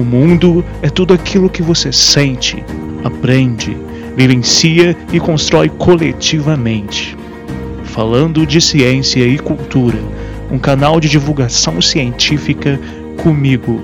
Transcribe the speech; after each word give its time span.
O 0.00 0.02
mundo 0.02 0.64
é 0.80 0.88
tudo 0.88 1.12
aquilo 1.12 1.50
que 1.50 1.62
você 1.62 1.92
sente, 1.92 2.64
aprende, 3.04 3.76
vivencia 4.16 4.96
e 5.12 5.20
constrói 5.20 5.68
coletivamente. 5.68 7.14
Falando 7.84 8.46
de 8.46 8.62
ciência 8.62 9.22
e 9.26 9.38
cultura, 9.38 9.98
um 10.50 10.58
canal 10.58 11.00
de 11.00 11.06
divulgação 11.06 11.82
científica 11.82 12.80
comigo, 13.22 13.78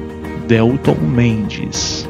Delton 0.49 0.95
Mendes. 0.95 2.09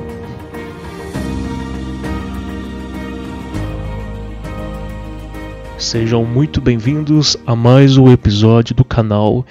Sejam 5.76 6.24
muito 6.24 6.60
bem-vindos 6.60 7.36
a 7.44 7.56
mais 7.56 7.96
um 7.96 8.08
episódio 8.12 8.72
do 8.72 8.84
canal 8.84 9.44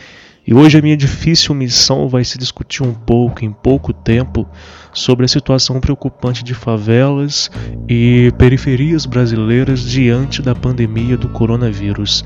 e 0.48 0.54
hoje 0.54 0.78
a 0.78 0.82
minha 0.82 0.96
difícil 0.96 1.56
missão 1.56 2.08
vai 2.08 2.24
se 2.24 2.38
discutir 2.38 2.84
um 2.84 2.94
pouco, 2.94 3.44
em 3.44 3.52
pouco 3.52 3.92
tempo, 3.92 4.48
sobre 4.94 5.26
a 5.26 5.28
situação 5.28 5.80
preocupante 5.82 6.44
de 6.44 6.54
favelas 6.54 7.50
e 7.90 8.32
periferias 8.38 9.08
brasileiras 9.08 9.82
diante 9.82 10.44
da 10.44 10.54
pandemia 10.54 11.18
do 11.18 11.30
coronavírus. 11.30 12.24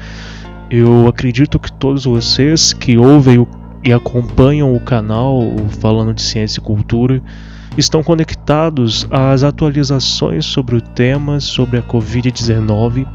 Eu 0.69 1.07
acredito 1.07 1.57
que 1.57 1.71
todos 1.71 2.03
vocês 2.03 2.73
que 2.73 2.97
ouvem 2.97 3.47
e 3.85 3.93
acompanham 3.93 4.75
o 4.75 4.81
canal 4.81 5.41
falando 5.79 6.13
de 6.13 6.21
ciência 6.21 6.59
e 6.59 6.63
cultura 6.63 7.21
estão 7.77 8.03
conectados 8.03 9.07
às 9.09 9.43
atualizações 9.43 10.45
sobre 10.45 10.75
o 10.75 10.81
tema, 10.81 11.39
sobre 11.39 11.77
a 11.77 11.81
Covid-19 11.81 13.07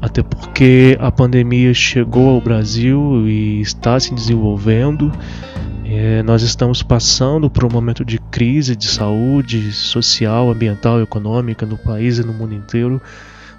até 0.00 0.22
porque 0.22 0.96
a 1.00 1.10
pandemia 1.10 1.72
chegou 1.72 2.30
ao 2.30 2.40
Brasil 2.40 3.26
e 3.26 3.60
está 3.60 3.98
se 3.98 4.14
desenvolvendo. 4.14 5.10
É, 5.84 6.22
nós 6.22 6.42
estamos 6.42 6.82
passando 6.82 7.48
por 7.48 7.64
um 7.64 7.70
momento 7.70 8.04
de 8.04 8.18
crise 8.18 8.74
de 8.74 8.88
saúde 8.88 9.72
social, 9.72 10.50
ambiental 10.50 10.98
e 10.98 11.04
econômica 11.04 11.64
no 11.64 11.78
país 11.78 12.18
e 12.18 12.26
no 12.26 12.32
mundo 12.32 12.54
inteiro, 12.54 13.00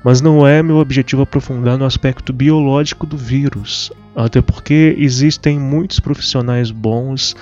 mas 0.04 0.20
não 0.20 0.46
é 0.46 0.62
meu 0.62 0.78
objetivo 0.78 1.22
aprofundar 1.22 1.78
no 1.78 1.86
aspecto 1.86 2.34
biológico 2.34 3.06
do 3.06 3.18
vírus, 3.18 3.92
até 4.16 4.42
porque 4.42 4.96
existem 4.98 5.58
muitos 5.58 6.00
profissionais 6.00 6.70
bons 6.70 7.36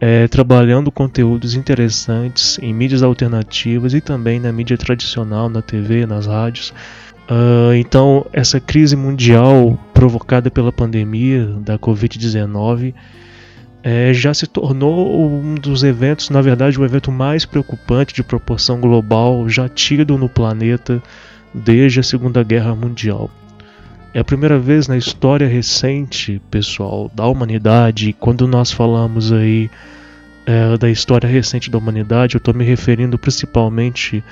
é, 0.00 0.28
trabalhando 0.28 0.90
conteúdos 0.90 1.54
interessantes 1.54 2.58
em 2.62 2.72
mídias 2.72 3.02
alternativas 3.02 3.92
e 3.92 4.00
também 4.00 4.40
na 4.40 4.52
mídia 4.52 4.78
tradicional, 4.78 5.48
na 5.48 5.60
TV, 5.60 6.06
nas 6.06 6.26
rádios 6.26 6.72
Uh, 7.30 7.74
então, 7.74 8.26
essa 8.32 8.58
crise 8.58 8.96
mundial 8.96 9.78
provocada 9.94 10.50
pela 10.50 10.72
pandemia 10.72 11.46
da 11.60 11.78
Covid-19 11.78 12.92
é, 13.84 14.12
já 14.12 14.34
se 14.34 14.48
tornou 14.48 15.30
um 15.30 15.54
dos 15.54 15.84
eventos, 15.84 16.28
na 16.28 16.42
verdade, 16.42 16.78
o 16.78 16.84
evento 16.84 17.12
mais 17.12 17.46
preocupante 17.46 18.12
de 18.12 18.24
proporção 18.24 18.80
global 18.80 19.48
já 19.48 19.68
tido 19.68 20.18
no 20.18 20.28
planeta 20.28 21.00
desde 21.54 22.00
a 22.00 22.02
Segunda 22.02 22.42
Guerra 22.42 22.74
Mundial. 22.74 23.30
É 24.12 24.18
a 24.18 24.24
primeira 24.24 24.58
vez 24.58 24.88
na 24.88 24.96
história 24.96 25.46
recente, 25.46 26.42
pessoal, 26.50 27.08
da 27.14 27.26
humanidade, 27.26 28.12
quando 28.18 28.46
nós 28.48 28.72
falamos 28.72 29.32
aí 29.32 29.70
é, 30.44 30.76
da 30.76 30.90
história 30.90 31.28
recente 31.28 31.70
da 31.70 31.78
humanidade, 31.78 32.34
eu 32.34 32.38
estou 32.38 32.52
me 32.52 32.64
referindo 32.64 33.16
principalmente 33.16 34.22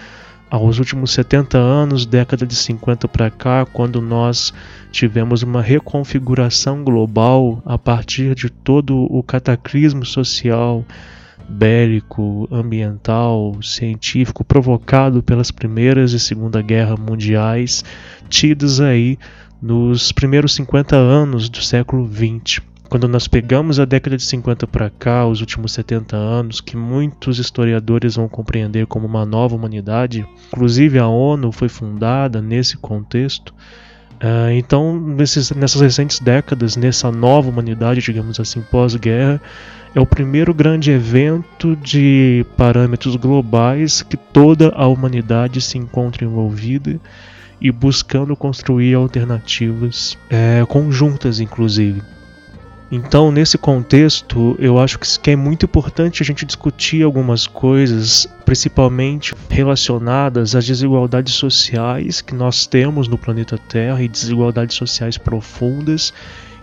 aos 0.50 0.78
últimos 0.78 1.12
70 1.12 1.58
anos, 1.58 2.06
década 2.06 2.46
de 2.46 2.54
50 2.54 3.06
para 3.08 3.30
cá, 3.30 3.66
quando 3.66 4.00
nós 4.00 4.52
tivemos 4.90 5.42
uma 5.42 5.60
reconfiguração 5.60 6.82
global 6.82 7.62
a 7.64 7.76
partir 7.76 8.34
de 8.34 8.48
todo 8.48 8.96
o 8.96 9.22
cataclismo 9.22 10.04
social, 10.04 10.84
bélico, 11.48 12.48
ambiental, 12.50 13.56
científico 13.62 14.44
provocado 14.44 15.22
pelas 15.22 15.50
primeiras 15.50 16.12
e 16.12 16.20
segunda 16.20 16.60
guerra 16.60 16.96
mundiais, 16.96 17.84
tidas 18.28 18.80
aí 18.80 19.18
nos 19.60 20.12
primeiros 20.12 20.54
50 20.54 20.94
anos 20.94 21.48
do 21.48 21.62
século 21.62 22.06
20. 22.06 22.62
Quando 22.88 23.06
nós 23.06 23.28
pegamos 23.28 23.78
a 23.78 23.84
década 23.84 24.16
de 24.16 24.22
50 24.22 24.66
para 24.66 24.88
cá, 24.88 25.26
os 25.26 25.40
últimos 25.40 25.72
70 25.72 26.16
anos, 26.16 26.58
que 26.62 26.74
muitos 26.74 27.38
historiadores 27.38 28.16
vão 28.16 28.28
compreender 28.28 28.86
como 28.86 29.06
uma 29.06 29.26
nova 29.26 29.54
humanidade, 29.54 30.26
inclusive 30.46 30.98
a 30.98 31.06
ONU 31.06 31.52
foi 31.52 31.68
fundada 31.68 32.40
nesse 32.40 32.78
contexto. 32.78 33.52
Uh, 34.14 34.50
então, 34.52 34.98
nessas 34.98 35.80
recentes 35.80 36.18
décadas, 36.18 36.76
nessa 36.76 37.12
nova 37.12 37.50
humanidade, 37.50 38.00
digamos 38.00 38.40
assim, 38.40 38.62
pós-guerra, 38.62 39.40
é 39.94 40.00
o 40.00 40.06
primeiro 40.06 40.54
grande 40.54 40.90
evento 40.90 41.76
de 41.76 42.44
parâmetros 42.56 43.16
globais 43.16 44.00
que 44.00 44.16
toda 44.16 44.70
a 44.74 44.86
humanidade 44.86 45.60
se 45.60 45.76
encontra 45.76 46.24
envolvida 46.24 46.98
e 47.60 47.70
buscando 47.70 48.34
construir 48.34 48.94
alternativas 48.94 50.16
é, 50.30 50.64
conjuntas, 50.66 51.38
inclusive. 51.38 52.00
Então, 52.90 53.30
nesse 53.30 53.58
contexto, 53.58 54.56
eu 54.58 54.78
acho 54.78 54.98
que 54.98 55.30
é 55.30 55.36
muito 55.36 55.66
importante 55.66 56.22
a 56.22 56.26
gente 56.26 56.46
discutir 56.46 57.02
algumas 57.02 57.46
coisas, 57.46 58.26
principalmente 58.46 59.34
relacionadas 59.50 60.54
às 60.54 60.66
desigualdades 60.66 61.34
sociais 61.34 62.22
que 62.22 62.34
nós 62.34 62.66
temos 62.66 63.06
no 63.06 63.18
planeta 63.18 63.58
Terra 63.58 64.02
e 64.02 64.08
desigualdades 64.08 64.74
sociais 64.74 65.18
profundas 65.18 66.14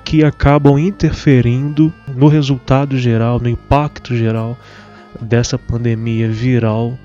que 0.03 0.23
acabam 0.23 0.79
interferindo 0.79 1.93
no 2.15 2.27
resultado 2.27 2.97
geral, 2.97 3.39
no 3.39 3.49
impacto 3.49 4.15
geral 4.15 4.57
dessa 5.21 5.59
pandemia 5.59 6.27
viral 6.27 6.97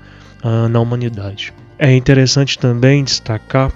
uh, 0.43 0.67
na 0.67 0.79
humanidade. 0.79 1.53
É 1.77 1.95
interessante 1.95 2.59
também 2.59 3.03
destacar 3.03 3.71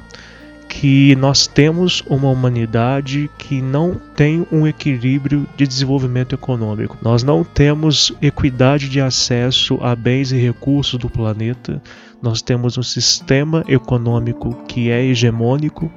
que 0.79 1.15
nós 1.15 1.47
temos 1.47 2.03
uma 2.05 2.29
humanidade 2.29 3.29
que 3.37 3.61
não 3.61 3.95
tem 4.13 4.45
um 4.51 4.67
equilíbrio 4.67 5.47
de 5.55 5.65
desenvolvimento 5.65 6.35
econômico. 6.35 6.97
Nós 7.01 7.23
não 7.23 7.45
temos 7.45 8.11
equidade 8.21 8.89
de 8.89 8.99
acesso 8.99 9.79
a 9.81 9.95
bens 9.95 10.33
e 10.33 10.37
recursos 10.37 10.99
do 10.99 11.09
planeta. 11.09 11.81
Nós 12.21 12.41
temos 12.41 12.77
um 12.77 12.83
sistema 12.83 13.63
econômico 13.69 14.53
que 14.67 14.89
é 14.89 15.01
hegemônico 15.01 15.89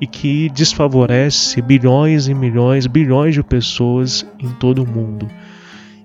e 0.00 0.06
que 0.06 0.48
desfavorece 0.48 1.60
bilhões 1.60 2.26
e 2.26 2.32
milhões, 2.32 2.86
bilhões 2.86 3.34
de 3.34 3.42
pessoas 3.42 4.26
em 4.40 4.48
todo 4.52 4.82
o 4.82 4.86
mundo. 4.86 5.28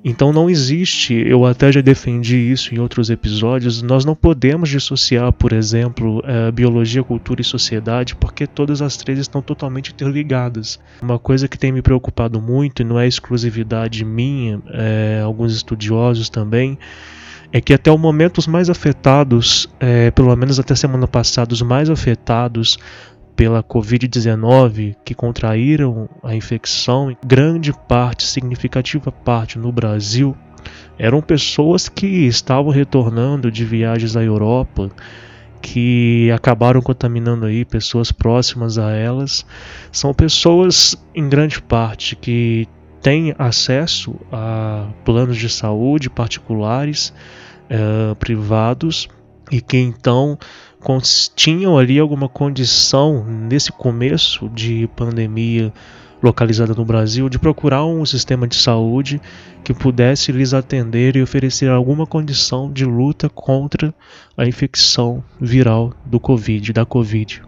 Então 0.04 0.32
não 0.32 0.50
existe, 0.50 1.14
eu 1.14 1.46
até 1.46 1.72
já 1.72 1.82
defendi 1.82 2.38
isso 2.38 2.74
em 2.74 2.80
outros 2.80 3.10
episódios, 3.10 3.82
nós 3.82 4.06
não 4.06 4.16
podemos 4.16 4.70
dissociar, 4.70 5.32
por 5.34 5.52
exemplo, 5.52 6.24
eh, 6.26 6.52
biologia, 6.52 7.04
cultura 7.04 7.42
e 7.42 7.44
sociedade, 7.44 8.16
porque 8.16 8.48
todas 8.48 8.82
as 8.82 8.96
três 8.96 9.20
estão 9.20 9.42
totalmente 9.42 9.92
interligadas. 9.92 10.80
Uma 11.02 11.20
coisa 11.20 11.48
que 11.48 11.58
tem 11.58 11.72
me 11.72 11.82
preocupado 11.82 12.42
muito, 12.42 12.82
e 12.82 12.86
não 12.86 13.00
é 13.00 13.08
exclusividade 13.08 14.06
minha, 14.06 14.62
é, 14.70 15.22
alguns 15.24 15.54
estudiosos 15.54 16.30
também, 16.30 16.78
é 17.52 17.60
que 17.60 17.74
até 17.74 17.92
o 17.92 17.98
momento 17.98 18.38
os 18.38 18.48
mais 18.48 18.70
afetados, 18.70 19.68
é, 19.80 20.12
pelo 20.12 20.36
menos 20.36 20.60
até 20.60 20.76
semana 20.76 21.08
passada, 21.08 21.54
os 21.54 21.62
mais 21.62 21.90
afetados 21.90 22.78
pela 23.40 23.64
Covid-19 23.64 24.98
que 25.06 25.16
contraíram 25.16 26.10
a 26.22 26.36
infecção, 26.36 27.16
grande 27.26 27.72
parte, 27.72 28.26
significativa 28.26 29.14
parte 29.14 29.58
no 29.58 29.72
Brasil, 29.72 30.36
eram 30.98 31.22
pessoas 31.22 31.88
que 31.88 32.28
estavam 32.28 32.70
retornando 32.70 33.50
de 33.50 33.64
viagens 33.64 34.18
à 34.18 34.22
Europa, 34.22 34.92
que 35.62 36.30
acabaram 36.36 36.82
contaminando 36.82 37.46
aí 37.46 37.64
pessoas 37.64 38.12
próximas 38.12 38.78
a 38.78 38.92
elas. 38.92 39.46
São 39.90 40.14
pessoas, 40.14 41.02
em 41.16 41.30
grande 41.30 41.62
parte, 41.62 42.18
que 42.18 42.68
têm 43.02 43.34
acesso 43.40 44.20
a 44.34 44.90
planos 45.06 45.38
de 45.38 45.48
saúde 45.48 46.10
particulares, 46.10 47.14
eh, 47.70 48.14
privados, 48.20 49.08
e 49.52 49.62
que 49.62 49.78
então 49.78 50.38
tinham 51.36 51.78
ali 51.78 52.00
alguma 52.00 52.30
condição 52.30 53.26
nesse 53.26 53.72
começo 53.72 54.48
de 54.50 54.90
pandemia 54.96 55.74
localizada 56.22 56.74
no 56.74 56.86
Brasil 56.86 57.30
de 57.30 57.40
procurar 57.40 57.86
um 57.86 58.06
sistema 58.06 58.48
de 58.48 58.56
saúde 58.56 59.22
que 59.64 59.74
pudesse 59.74 60.32
lhes 60.32 60.54
atender 60.54 61.16
e 61.16 61.22
oferecer 61.22 61.70
alguma 61.70 62.06
condição 62.06 62.72
de 62.72 62.86
luta 62.86 63.30
contra 63.30 63.94
a 64.38 64.46
infecção 64.46 65.24
viral 65.40 65.94
do 66.06 66.20
Covid, 66.20 66.74
da 66.74 66.86
Covid. 66.86 67.42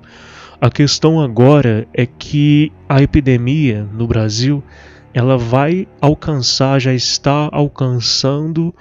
A 0.60 0.70
questão 0.70 1.20
agora 1.20 1.88
é 1.94 2.06
que 2.06 2.72
a 2.88 3.02
epidemia 3.02 3.88
no 3.94 4.08
Brasil 4.08 4.64
ela 5.14 5.38
vai 5.38 5.88
alcançar, 6.00 6.80
já 6.80 6.94
está 6.94 7.50
alcançando 7.52 8.74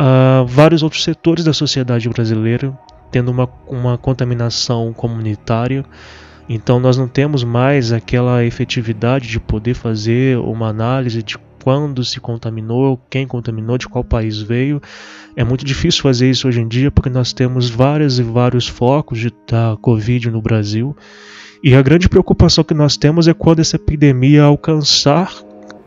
uh, 0.00 0.46
vários 0.46 0.82
outros 0.82 1.04
setores 1.04 1.44
da 1.44 1.52
sociedade 1.52 2.08
brasileira 2.08 2.78
tendo 3.10 3.30
uma, 3.30 3.48
uma 3.66 3.98
contaminação 3.98 4.92
comunitária. 4.92 5.84
Então 6.48 6.80
nós 6.80 6.96
não 6.96 7.06
temos 7.06 7.44
mais 7.44 7.92
aquela 7.92 8.44
efetividade 8.44 9.28
de 9.28 9.38
poder 9.38 9.74
fazer 9.74 10.38
uma 10.38 10.68
análise 10.68 11.22
de 11.22 11.38
quando 11.62 12.04
se 12.04 12.18
contaminou, 12.18 12.98
quem 13.08 13.26
contaminou, 13.26 13.76
de 13.78 13.88
qual 13.88 14.02
país 14.02 14.40
veio. 14.40 14.80
É 15.36 15.44
muito 15.44 15.64
difícil 15.64 16.02
fazer 16.02 16.30
isso 16.30 16.48
hoje 16.48 16.60
em 16.60 16.66
dia 16.66 16.90
porque 16.90 17.10
nós 17.10 17.32
temos 17.32 17.68
vários 17.70 18.18
e 18.18 18.22
vários 18.22 18.66
focos 18.66 19.18
de, 19.18 19.32
da 19.46 19.76
Covid 19.80 20.30
no 20.30 20.40
Brasil. 20.40 20.96
E 21.62 21.74
a 21.74 21.82
grande 21.82 22.08
preocupação 22.08 22.64
que 22.64 22.74
nós 22.74 22.96
temos 22.96 23.28
é 23.28 23.34
quando 23.34 23.60
essa 23.60 23.76
epidemia 23.76 24.44
alcançar, 24.44 25.32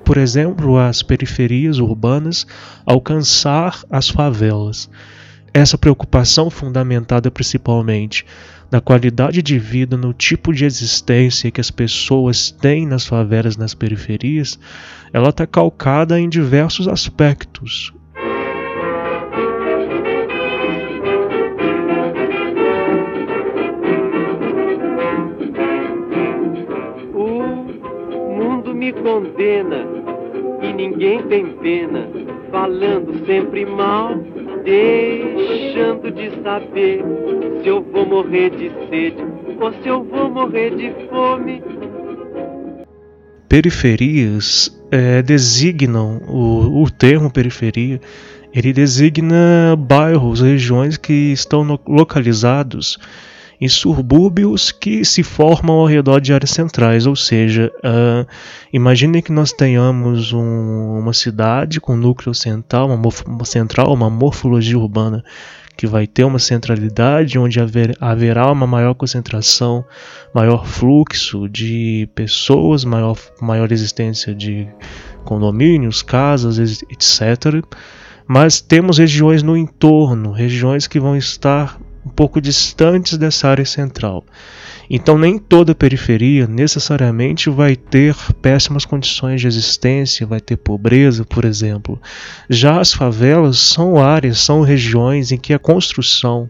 por 0.05 0.17
exemplo, 0.17 0.77
as 0.77 1.01
periferias 1.01 1.79
urbanas, 1.79 2.45
alcançar 2.85 3.83
as 3.89 4.07
favelas. 4.07 4.89
Essa 5.53 5.77
preocupação 5.77 6.49
fundamentada 6.49 7.29
principalmente 7.29 8.25
na 8.71 8.81
qualidade 8.81 9.43
de 9.43 9.59
vida, 9.59 9.95
no 9.95 10.11
tipo 10.11 10.51
de 10.51 10.65
existência 10.65 11.51
que 11.51 11.61
as 11.61 11.69
pessoas 11.69 12.49
têm 12.49 12.87
nas 12.87 13.05
favelas, 13.05 13.55
nas 13.55 13.75
periferias, 13.75 14.59
ela 15.13 15.29
está 15.29 15.45
calcada 15.45 16.19
em 16.19 16.27
diversos 16.27 16.87
aspectos. 16.87 17.93
O 27.13 28.39
mundo 28.39 28.73
me 28.73 28.91
condena 28.91 29.85
e 30.63 30.73
ninguém 30.73 31.21
tem 31.27 31.45
pena, 31.57 32.07
falando 32.49 33.23
sempre 33.27 33.67
mal 33.67 34.17
deixando 34.63 36.11
de 36.11 36.31
saber 36.41 37.03
se 37.61 37.67
eu 37.67 37.81
vou 37.81 38.05
morrer 38.05 38.49
de 38.49 38.71
sede 38.89 39.23
ou 39.59 39.73
se 39.73 39.87
eu 39.87 40.03
vou 40.03 40.29
morrer 40.29 40.75
de 40.75 41.07
fome. 41.09 41.61
Periferias 43.47 44.75
é, 44.89 45.21
designam 45.21 46.21
o, 46.27 46.83
o 46.83 46.89
termo 46.89 47.31
periferia. 47.31 47.99
Ele 48.53 48.71
designa 48.71 49.75
bairros, 49.77 50.41
regiões 50.41 50.97
que 50.97 51.31
estão 51.31 51.79
localizados 51.87 52.97
em 53.63 53.69
subúrbios 53.69 54.73
que 54.73 55.05
se 55.05 55.23
formam 55.23 55.75
ao 55.75 55.85
redor 55.85 56.19
de 56.19 56.33
áreas 56.33 56.49
centrais, 56.49 57.05
ou 57.07 57.15
seja, 57.15 57.71
uh, 57.77 58.27
imagine 58.73 59.21
que 59.21 59.31
nós 59.31 59.53
tenhamos 59.53 60.33
um, 60.33 60.99
uma 60.99 61.13
cidade 61.13 61.79
com 61.79 61.95
núcleo 61.95 62.33
central 62.33 62.87
uma, 62.87 63.09
uma, 63.25 63.45
central, 63.45 63.93
uma 63.93 64.09
morfologia 64.09 64.77
urbana 64.77 65.23
que 65.77 65.87
vai 65.87 66.05
ter 66.05 66.25
uma 66.25 66.39
centralidade 66.39 67.39
onde 67.39 67.57
haver, 67.61 67.95
haverá 68.01 68.51
uma 68.51 68.67
maior 68.67 68.95
concentração, 68.95 69.85
maior 70.35 70.65
fluxo 70.65 71.47
de 71.47 72.09
pessoas, 72.13 72.83
maior, 72.83 73.17
maior 73.41 73.71
existência 73.71 74.35
de 74.35 74.67
condomínios, 75.23 76.01
casas, 76.01 76.59
etc. 76.59 77.63
Mas 78.27 78.59
temos 78.59 78.97
regiões 78.97 79.41
no 79.41 79.55
entorno, 79.55 80.33
regiões 80.33 80.85
que 80.85 80.99
vão 80.99 81.15
estar 81.15 81.79
um 82.05 82.09
pouco 82.09 82.41
distantes 82.41 83.17
dessa 83.17 83.47
área 83.47 83.65
central. 83.65 84.23
Então, 84.89 85.17
nem 85.17 85.39
toda 85.39 85.73
periferia 85.73 86.45
necessariamente 86.45 87.49
vai 87.49 87.75
ter 87.75 88.15
péssimas 88.41 88.85
condições 88.85 89.39
de 89.41 89.47
existência, 89.47 90.27
vai 90.27 90.41
ter 90.41 90.57
pobreza, 90.57 91.23
por 91.23 91.45
exemplo. 91.45 91.99
Já 92.49 92.79
as 92.79 92.93
favelas 92.93 93.57
são 93.59 93.97
áreas, 93.97 94.39
são 94.39 94.61
regiões 94.61 95.31
em 95.31 95.37
que 95.37 95.53
a 95.53 95.59
construção 95.59 96.49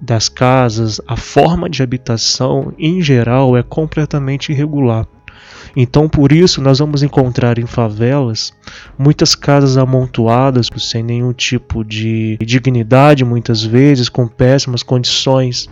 das 0.00 0.28
casas, 0.28 1.00
a 1.06 1.16
forma 1.16 1.68
de 1.68 1.82
habitação 1.82 2.72
em 2.78 3.02
geral 3.02 3.56
é 3.56 3.62
completamente 3.62 4.50
irregular. 4.50 5.06
Então, 5.76 6.08
por 6.08 6.32
isso, 6.32 6.60
nós 6.60 6.78
vamos 6.78 7.02
encontrar 7.02 7.58
em 7.58 7.66
favelas 7.66 8.52
muitas 8.98 9.34
casas 9.34 9.76
amontoadas, 9.76 10.68
sem 10.78 11.02
nenhum 11.02 11.32
tipo 11.32 11.84
de 11.84 12.36
dignidade, 12.40 13.24
muitas 13.24 13.62
vezes, 13.62 14.08
com 14.08 14.26
péssimas 14.26 14.82
condições 14.82 15.68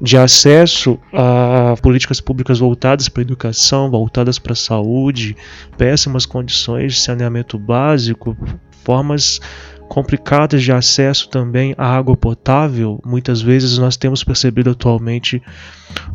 de 0.00 0.16
acesso 0.16 0.98
a 1.12 1.74
políticas 1.80 2.20
públicas 2.20 2.58
voltadas 2.58 3.08
para 3.08 3.22
a 3.22 3.24
educação, 3.24 3.90
voltadas 3.90 4.38
para 4.38 4.52
a 4.52 4.56
saúde, 4.56 5.36
péssimas 5.76 6.26
condições 6.26 6.94
de 6.94 7.00
saneamento 7.00 7.58
básico, 7.58 8.36
formas 8.84 9.40
complicadas 9.92 10.62
de 10.62 10.72
acesso 10.72 11.28
também 11.28 11.74
à 11.76 11.86
água 11.86 12.16
potável. 12.16 12.98
Muitas 13.04 13.42
vezes 13.42 13.76
nós 13.76 13.94
temos 13.94 14.24
percebido 14.24 14.70
atualmente 14.70 15.42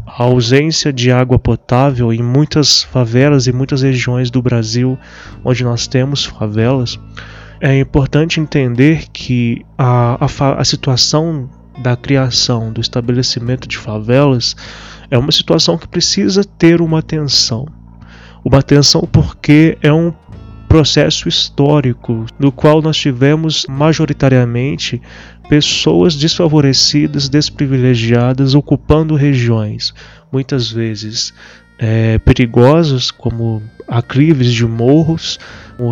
a 0.04 0.24
ausência 0.24 0.92
de 0.92 1.12
água 1.12 1.38
potável 1.38 2.12
em 2.12 2.24
muitas 2.24 2.82
favelas 2.82 3.46
e 3.46 3.54
muitas 3.54 3.84
regiões 3.84 4.32
do 4.32 4.42
Brasil 4.42 4.98
onde 5.46 5.64
nós 5.64 5.86
temos 5.86 6.26
favelas. 6.26 7.00
É 7.62 7.78
importante 7.78 8.40
entender 8.40 9.06
que 9.14 9.64
a, 9.78 10.26
a, 10.26 10.54
a 10.60 10.66
situação 10.66 11.48
da 11.78 11.96
criação, 11.96 12.74
do 12.74 12.82
estabelecimento 12.82 13.68
de 13.68 13.78
favelas 13.78 14.56
é 15.12 15.20
uma 15.20 15.32
situação 15.32 15.78
que 15.78 15.88
precisa 15.88 16.44
ter 16.44 16.82
uma 16.82 16.98
atenção. 16.98 17.68
Uma 18.44 18.58
atenção 18.58 19.08
porque 19.12 19.78
é 19.84 19.94
um 19.94 20.12
processo 20.68 21.28
histórico 21.30 22.26
no 22.38 22.52
qual 22.52 22.82
nós 22.82 22.98
tivemos 22.98 23.66
majoritariamente 23.68 25.02
pessoas 25.50 26.16
desfavorecidas, 26.16 27.30
desprivilegiadas, 27.30 28.54
ocupando 28.54 29.16
regiões, 29.16 29.94
muitas 30.32 30.70
vezes 30.70 31.34
é, 31.80 32.18
perigosas, 32.20 33.12
como 33.12 33.62
aclives 33.88 34.52
de 34.52 34.66
morros, 34.66 35.40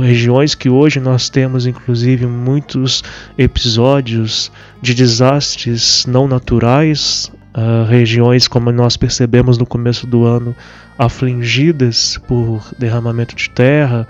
regiões 0.01 0.55
que 0.55 0.69
hoje 0.69 0.99
nós 0.99 1.29
temos 1.29 1.65
inclusive 1.65 2.25
muitos 2.25 3.03
episódios 3.37 4.51
de 4.81 4.93
desastres 4.93 6.05
não 6.05 6.27
naturais, 6.27 7.31
uh, 7.55 7.87
regiões 7.87 8.47
como 8.47 8.71
nós 8.71 8.97
percebemos 8.97 9.57
no 9.57 9.65
começo 9.65 10.05
do 10.05 10.25
ano 10.25 10.55
afligidas 10.97 12.17
por 12.27 12.63
derramamento 12.77 13.35
de 13.35 13.49
terra, 13.49 14.07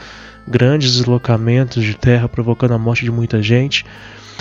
grandes 0.48 0.98
deslocamentos 0.98 1.84
de 1.84 1.96
terra 1.96 2.30
provocando 2.30 2.74
a 2.74 2.78
morte 2.78 3.04
de 3.04 3.12
muita 3.12 3.42
gente. 3.42 3.86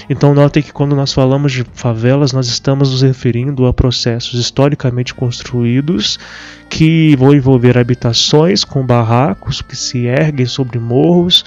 Então 0.09 0.35
notem 0.35 0.63
que 0.63 0.73
quando 0.73 0.95
nós 0.95 1.13
falamos 1.13 1.53
de 1.53 1.65
favelas, 1.73 2.33
nós 2.33 2.47
estamos 2.47 2.91
nos 2.91 3.03
referindo 3.03 3.67
a 3.67 3.73
processos 3.73 4.39
historicamente 4.39 5.15
construídos 5.15 6.19
que 6.69 7.17
vão 7.17 7.33
envolver 7.33 7.79
habitações 7.79 8.65
com 8.65 8.85
barracos 8.85 9.63
que 9.63 9.77
se 9.77 10.07
erguem 10.07 10.47
sobre 10.47 10.79
morros. 10.79 11.45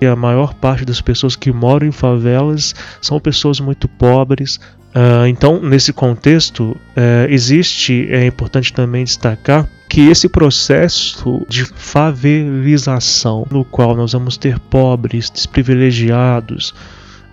E 0.00 0.06
a 0.06 0.14
maior 0.14 0.54
parte 0.54 0.84
das 0.84 1.00
pessoas 1.00 1.34
que 1.34 1.52
moram 1.52 1.86
em 1.86 1.92
favelas 1.92 2.74
são 3.00 3.18
pessoas 3.18 3.58
muito 3.60 3.88
pobres. 3.88 4.60
Uh, 4.94 5.26
então, 5.26 5.60
nesse 5.60 5.92
contexto, 5.92 6.70
uh, 6.70 6.78
existe, 7.28 8.06
é 8.10 8.24
importante 8.24 8.72
também 8.72 9.02
destacar, 9.02 9.68
que 9.88 10.02
esse 10.08 10.28
processo 10.28 11.44
de 11.48 11.64
favelização, 11.64 13.46
no 13.50 13.64
qual 13.64 13.96
nós 13.96 14.12
vamos 14.12 14.36
ter 14.36 14.58
pobres, 14.58 15.30
desprivilegiados, 15.30 16.72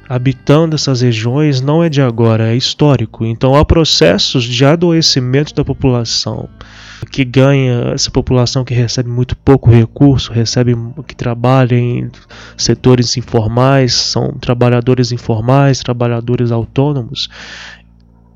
habitando 0.09 0.75
essas 0.75 1.01
regiões, 1.01 1.61
não 1.61 1.83
é 1.83 1.89
de 1.89 2.01
agora, 2.01 2.51
é 2.51 2.55
histórico. 2.55 3.25
Então 3.25 3.55
há 3.55 3.63
processos 3.63 4.43
de 4.43 4.65
adoecimento 4.65 5.53
da 5.53 5.63
população 5.63 6.49
que 7.09 7.25
ganha 7.25 7.91
essa 7.93 8.11
população 8.11 8.63
que 8.63 8.73
recebe 8.73 9.09
muito 9.09 9.35
pouco 9.35 9.69
recurso, 9.69 10.31
recebe 10.31 10.75
que 11.07 11.15
trabalha 11.15 11.75
em 11.75 12.09
setores 12.57 13.17
informais, 13.17 13.93
são 13.93 14.33
trabalhadores 14.33 15.11
informais, 15.11 15.79
trabalhadores 15.79 16.51
autônomos. 16.51 17.29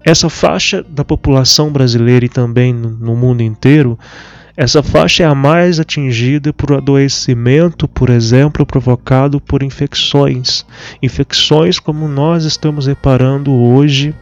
Essa 0.04 0.30
faixa 0.30 0.84
da 0.84 1.04
população 1.04 1.72
brasileira 1.72 2.26
e 2.26 2.30
também 2.30 2.74
no 2.74 3.16
mundo 3.16 3.42
inteiro, 3.42 3.98
essa 4.58 4.82
faixa 4.82 5.24
é 5.24 5.26
a 5.26 5.36
mais 5.36 5.80
atingida 5.80 6.54
por 6.54 6.74
adoecimento, 6.74 7.88
por 7.88 8.10
exemplo, 8.10 8.66
provocado 8.66 9.42
por 9.42 9.62
infecções. 9.62 10.66
Infecções 11.04 11.78
como 11.78 12.08
nós 12.08 12.46
estamos 12.46 12.88
reparando 12.88 13.52
hoje 13.52 14.16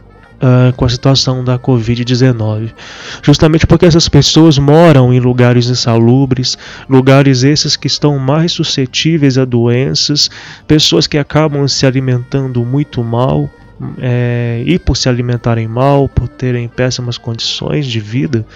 Uh, 0.44 0.74
com 0.74 0.84
a 0.84 0.88
situação 0.90 1.42
da 1.42 1.58
Covid-19. 1.58 2.74
Justamente 3.22 3.66
porque 3.66 3.86
essas 3.86 4.10
pessoas 4.10 4.58
moram 4.58 5.10
em 5.10 5.18
lugares 5.18 5.70
insalubres, 5.70 6.58
lugares 6.86 7.44
esses 7.44 7.76
que 7.76 7.86
estão 7.86 8.18
mais 8.18 8.52
suscetíveis 8.52 9.38
a 9.38 9.46
doenças, 9.46 10.28
pessoas 10.66 11.06
que 11.06 11.16
acabam 11.16 11.66
se 11.66 11.86
alimentando 11.86 12.62
muito 12.62 13.02
mal, 13.02 13.48
é, 13.98 14.62
e 14.66 14.78
por 14.78 14.96
se 14.96 15.08
alimentarem 15.08 15.66
mal, 15.66 16.08
por 16.08 16.28
terem 16.28 16.68
péssimas 16.68 17.16
condições 17.16 17.86
de 17.86 18.00
vida, 18.00 18.46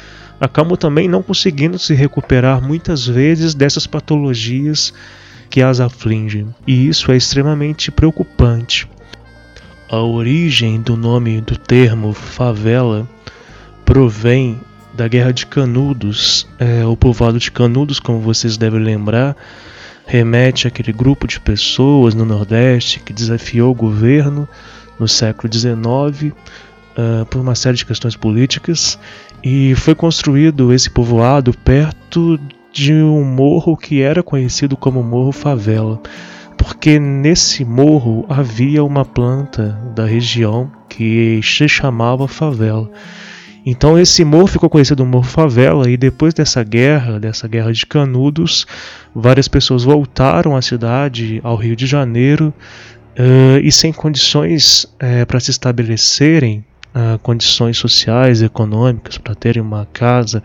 acabam 0.41 0.77
também 0.77 1.09
não 1.09 1.23
conseguindo 1.23 1.79
se 1.79 1.95
recuperar 1.95 2.63
muitas 2.63 3.07
vezes 3.07 3.55
dessas 3.55 3.87
patologias 3.87 4.93
que 5.49 5.63
as 5.63 5.81
afligem. 5.81 6.55
E 6.67 6.89
isso 6.89 7.11
é 7.11 7.17
extremamente 7.17 7.91
preocupante. 7.91 8.87
A 9.91 10.03
origem 10.03 10.83
do 10.83 10.99
nome 10.99 11.41
do 11.41 11.57
termo 11.57 12.13
favela 12.13 13.09
provém 13.87 14.61
da 14.93 15.09
Guerra 15.09 15.33
de 15.33 15.47
Canudos. 15.47 16.47
É, 16.59 16.85
o 16.85 16.95
povoado 16.95 17.39
de 17.39 17.51
Canudos, 17.51 17.99
como 17.99 18.21
vocês 18.21 18.59
devem 18.59 18.81
lembrar, 18.81 19.35
remete 20.05 20.69
àquele 20.69 20.93
grupo 20.93 21.27
de 21.27 21.41
pessoas 21.41 22.15
no 22.15 22.27
Nordeste 22.27 23.01
que 23.01 23.15
desafiou 23.15 23.71
o 23.71 23.75
governo 23.75 24.47
no 24.99 25.09
século 25.09 25.51
XIX 25.51 26.35
uh, 26.97 27.25
por 27.31 27.41
uma 27.41 27.55
série 27.55 27.77
de 27.79 27.87
questões 27.87 28.15
políticas 28.15 28.99
e 29.43 29.75
foi 29.75 29.95
construído 29.95 30.71
esse 30.71 30.91
povoado 30.91 31.53
perto 31.53 32.39
de 32.71 32.93
um 32.93 33.25
morro 33.25 33.75
que 33.75 34.03
era 34.03 34.23
conhecido 34.23 34.77
como 34.77 35.03
Morro 35.03 35.33
Favela, 35.33 35.99
porque 36.59 36.99
nesse 36.99 37.65
morro 37.65 38.27
havia 38.29 38.85
uma 38.85 39.05
planta 39.05 39.81
da 39.95 40.05
região 40.05 40.71
que 40.89 41.41
se 41.43 41.69
chamava 41.69 42.29
favela. 42.29 42.91
Então 43.65 43.99
esse 43.99 44.25
morro 44.25 44.47
ficou 44.47 44.71
conhecido 44.71 45.03
como 45.03 45.13
Morro 45.13 45.25
Favela 45.25 45.91
e 45.91 45.97
depois 45.97 46.33
dessa 46.33 46.63
guerra, 46.65 47.21
dessa 47.21 47.47
guerra 47.47 47.73
de 47.73 47.85
Canudos, 47.85 48.67
várias 49.15 49.47
pessoas 49.47 49.85
voltaram 49.85 50.57
à 50.57 50.63
cidade, 50.63 51.41
ao 51.45 51.55
Rio 51.57 51.77
de 51.77 51.87
Janeiro, 51.87 52.53
uh, 53.19 53.59
e 53.63 53.71
sem 53.71 53.93
condições 53.93 54.85
uh, 54.85 55.27
para 55.27 55.39
se 55.39 55.51
estabelecerem, 55.51 56.65
condições 57.23 57.77
sociais, 57.77 58.43
econômicas, 58.43 59.19
para 59.19 59.35
terem 59.35 59.63
uma 59.63 59.87
casa 59.93 60.43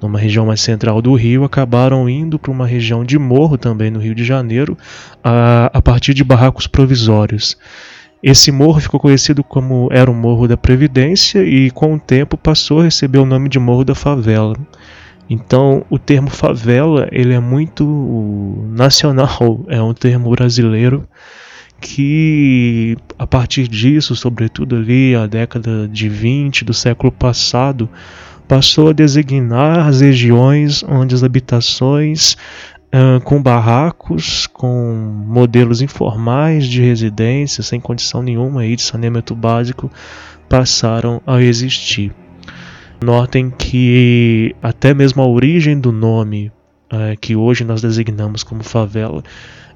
numa 0.00 0.18
região 0.18 0.46
mais 0.46 0.60
central 0.60 1.02
do 1.02 1.14
Rio, 1.14 1.44
acabaram 1.44 2.08
indo 2.08 2.38
para 2.38 2.50
uma 2.50 2.66
região 2.66 3.04
de 3.04 3.18
morro 3.18 3.58
também 3.58 3.90
no 3.90 4.00
Rio 4.00 4.14
de 4.14 4.24
Janeiro, 4.24 4.76
a, 5.22 5.70
a 5.72 5.82
partir 5.82 6.14
de 6.14 6.24
barracos 6.24 6.66
provisórios. 6.66 7.56
Esse 8.22 8.52
morro 8.52 8.80
ficou 8.80 9.00
conhecido 9.00 9.42
como 9.42 9.88
era 9.90 10.10
o 10.10 10.14
Morro 10.14 10.46
da 10.46 10.56
Previdência 10.56 11.42
e 11.42 11.70
com 11.70 11.94
o 11.94 11.98
tempo 11.98 12.36
passou 12.36 12.80
a 12.80 12.84
receber 12.84 13.18
o 13.18 13.24
nome 13.24 13.48
de 13.48 13.58
Morro 13.58 13.84
da 13.84 13.94
Favela. 13.94 14.54
Então, 15.28 15.86
o 15.88 15.98
termo 15.98 16.28
favela, 16.28 17.08
ele 17.12 17.32
é 17.32 17.40
muito 17.40 17.84
nacional, 18.72 19.64
é 19.68 19.80
um 19.80 19.94
termo 19.94 20.28
brasileiro 20.30 21.08
que 21.80 22.96
a 23.18 23.26
partir 23.26 23.66
disso, 23.66 24.14
sobretudo 24.14 24.76
ali 24.76 25.14
a 25.14 25.26
década 25.26 25.88
de 25.88 26.08
20 26.08 26.64
do 26.64 26.74
século 26.74 27.10
passado, 27.10 27.88
passou 28.46 28.90
a 28.90 28.92
designar 28.92 29.86
as 29.86 30.00
regiões 30.00 30.82
onde 30.82 31.14
as 31.14 31.22
habitações 31.22 32.36
uh, 32.94 33.20
com 33.22 33.42
barracos, 33.42 34.46
com 34.48 35.24
modelos 35.26 35.80
informais 35.80 36.66
de 36.66 36.82
residência, 36.82 37.62
sem 37.62 37.80
condição 37.80 38.22
nenhuma 38.22 38.62
aí 38.62 38.76
de 38.76 38.82
saneamento 38.82 39.34
básico, 39.34 39.90
passaram 40.48 41.22
a 41.26 41.40
existir. 41.40 42.12
Notem 43.02 43.50
que 43.50 44.54
até 44.62 44.92
mesmo 44.92 45.22
a 45.22 45.26
origem 45.26 45.78
do 45.78 45.92
nome, 45.92 46.52
uh, 46.92 47.16
que 47.20 47.34
hoje 47.34 47.64
nós 47.64 47.80
designamos 47.80 48.42
como 48.42 48.62
favela, 48.62 49.22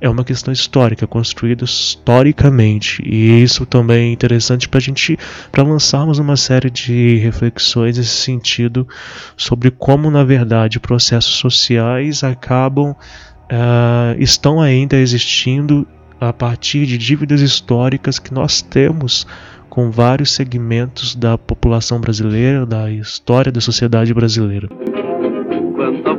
é 0.05 0.09
uma 0.09 0.23
questão 0.23 0.53
histórica, 0.53 1.07
construída 1.07 1.65
historicamente. 1.65 3.03
E 3.03 3.43
isso 3.43 3.65
também 3.65 4.11
é 4.11 4.13
interessante 4.13 4.69
para 4.69 4.77
a 4.77 4.81
gente, 4.83 5.19
para 5.51 5.63
lançarmos 5.63 6.19
uma 6.19 6.37
série 6.37 6.69
de 6.69 7.17
reflexões 7.17 7.97
nesse 7.97 8.11
sentido 8.11 8.87
sobre 9.35 9.71
como, 9.71 10.11
na 10.11 10.23
verdade, 10.23 10.79
processos 10.79 11.37
sociais 11.37 12.23
acabam, 12.23 12.91
uh, 12.91 14.15
estão 14.19 14.61
ainda 14.61 14.97
existindo 14.97 15.87
a 16.21 16.35
partir 16.35 16.85
de 16.85 16.99
dívidas 16.99 17.41
históricas 17.41 18.19
que 18.19 18.33
nós 18.33 18.61
temos 18.61 19.27
com 19.71 19.91
vários 19.91 20.33
segmentos 20.33 21.17
da 21.17 21.39
população 21.39 21.99
brasileira, 21.99 22.67
da 22.67 22.91
história 22.91 23.51
da 23.51 23.61
sociedade 23.61 24.13
brasileira. 24.13 24.69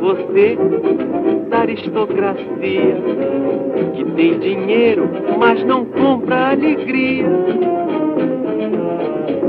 Você, 0.01 0.57
aristocracia, 1.65 2.97
que 3.95 4.05
tem 4.15 4.39
dinheiro, 4.39 5.09
mas 5.37 5.63
não 5.63 5.83
compra 5.85 6.51
alegria. 6.51 7.25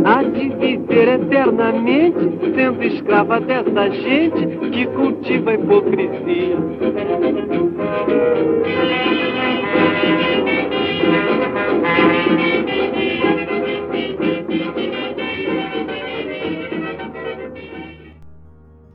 Há 0.04 0.22
de 0.22 0.48
viver 0.50 1.08
eternamente 1.08 2.18
sendo 2.54 2.82
escrava 2.84 3.40
dessa 3.40 3.90
gente 3.90 4.46
que 4.70 4.86
cultiva 4.86 5.50
a 5.50 5.54
hipocrisia. 5.54 6.56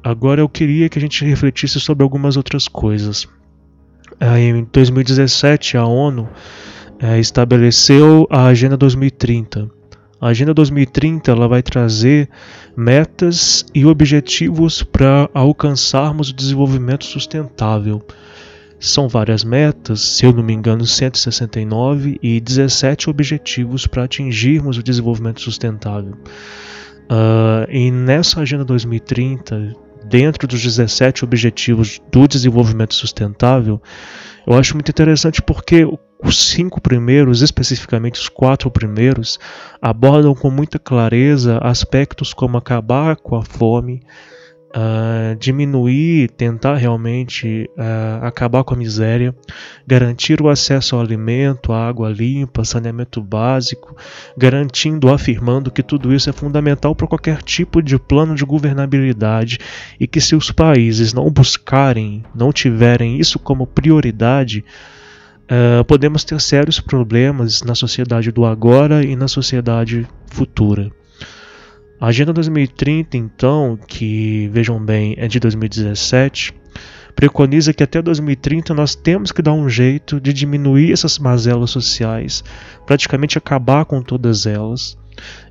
Agora 0.03 0.41
eu 0.41 0.49
queria 0.49 0.89
que 0.89 0.97
a 0.97 1.01
gente 1.01 1.23
refletisse 1.23 1.79
sobre 1.79 2.03
algumas 2.03 2.35
outras 2.37 2.67
coisas. 2.67 3.27
É, 4.19 4.39
em 4.39 4.67
2017, 4.71 5.77
a 5.77 5.85
ONU 5.85 6.27
é, 6.99 7.19
estabeleceu 7.19 8.27
a 8.29 8.45
Agenda 8.45 8.77
2030. 8.77 9.69
A 10.19 10.27
Agenda 10.27 10.53
2030 10.53 11.31
ela 11.31 11.47
vai 11.47 11.63
trazer 11.63 12.29
metas 12.77 13.65
e 13.73 13.85
objetivos 13.85 14.83
para 14.83 15.29
alcançarmos 15.33 16.29
o 16.29 16.33
desenvolvimento 16.33 17.05
sustentável. 17.05 18.03
São 18.79 19.07
várias 19.07 19.43
metas, 19.43 20.01
se 20.01 20.25
eu 20.25 20.33
não 20.33 20.43
me 20.43 20.53
engano, 20.53 20.85
169 20.85 22.19
e 22.21 22.39
17 22.39 23.09
objetivos 23.09 23.85
para 23.85 24.03
atingirmos 24.03 24.77
o 24.77 24.83
desenvolvimento 24.83 25.41
sustentável. 25.41 26.13
Uh, 27.11 27.69
e 27.69 27.91
nessa 27.91 28.41
Agenda 28.41 28.63
2030, 28.63 29.75
dentro 30.05 30.47
dos 30.47 30.61
17 30.61 31.23
Objetivos 31.23 31.99
do 32.11 32.27
Desenvolvimento 32.27 32.93
Sustentável, 32.93 33.81
eu 34.45 34.53
acho 34.53 34.73
muito 34.73 34.89
interessante 34.89 35.41
porque 35.41 35.85
os 36.23 36.49
cinco 36.49 36.79
primeiros, 36.79 37.41
especificamente 37.41 38.19
os 38.19 38.29
quatro 38.29 38.69
primeiros, 38.69 39.39
abordam 39.81 40.35
com 40.35 40.49
muita 40.49 40.77
clareza 40.77 41.57
aspectos 41.59 42.33
como 42.33 42.57
acabar 42.57 43.15
com 43.15 43.35
a 43.35 43.43
fome, 43.43 44.01
uh, 44.75 45.35
diminuir, 45.35 46.29
tentar 46.31 46.75
realmente 46.75 47.69
uh, 47.77 48.25
acabar 48.25 48.63
com 48.63 48.73
a 48.73 48.77
miséria, 48.77 49.35
garantir 49.85 50.41
o 50.41 50.49
acesso 50.49 50.95
ao 50.95 51.01
alimento, 51.01 51.71
à 51.71 51.87
água 51.87 52.09
limpa, 52.09 52.63
saneamento 52.63 53.21
básico, 53.21 53.95
garantindo, 54.37 55.11
afirmando 55.11 55.71
que 55.71 55.83
tudo 55.83 56.13
isso 56.13 56.29
é 56.29 56.33
fundamental 56.33 56.95
para 56.95 57.07
qualquer 57.07 57.41
tipo 57.41 57.81
de 57.81 57.97
plano 57.99 58.35
de 58.35 58.45
governabilidade 58.45 59.57
e 59.99 60.07
que 60.07 60.21
se 60.21 60.35
os 60.35 60.51
países 60.51 61.13
não 61.13 61.29
buscarem, 61.29 62.23
não 62.33 62.51
tiverem 62.51 63.19
isso 63.19 63.39
como 63.39 63.67
prioridade, 63.67 64.63
Uh, 65.51 65.83
podemos 65.83 66.23
ter 66.23 66.39
sérios 66.39 66.79
problemas 66.79 67.61
na 67.61 67.75
sociedade 67.75 68.31
do 68.31 68.45
agora 68.45 69.03
e 69.03 69.17
na 69.17 69.27
sociedade 69.27 70.07
futura. 70.27 70.89
A 72.01 72.07
Agenda 72.07 72.33
2030, 72.33 73.15
então, 73.15 73.77
que 73.87 74.49
vejam 74.51 74.83
bem, 74.83 75.13
é 75.19 75.27
de 75.27 75.39
2017, 75.39 76.51
preconiza 77.15 77.71
que 77.73 77.83
até 77.83 78.01
2030 78.01 78.73
nós 78.73 78.95
temos 78.95 79.31
que 79.31 79.39
dar 79.39 79.53
um 79.53 79.69
jeito 79.69 80.19
de 80.19 80.33
diminuir 80.33 80.91
essas 80.91 81.19
mazelas 81.19 81.69
sociais, 81.69 82.43
praticamente 82.87 83.37
acabar 83.37 83.85
com 83.85 84.01
todas 84.01 84.47
elas, 84.47 84.97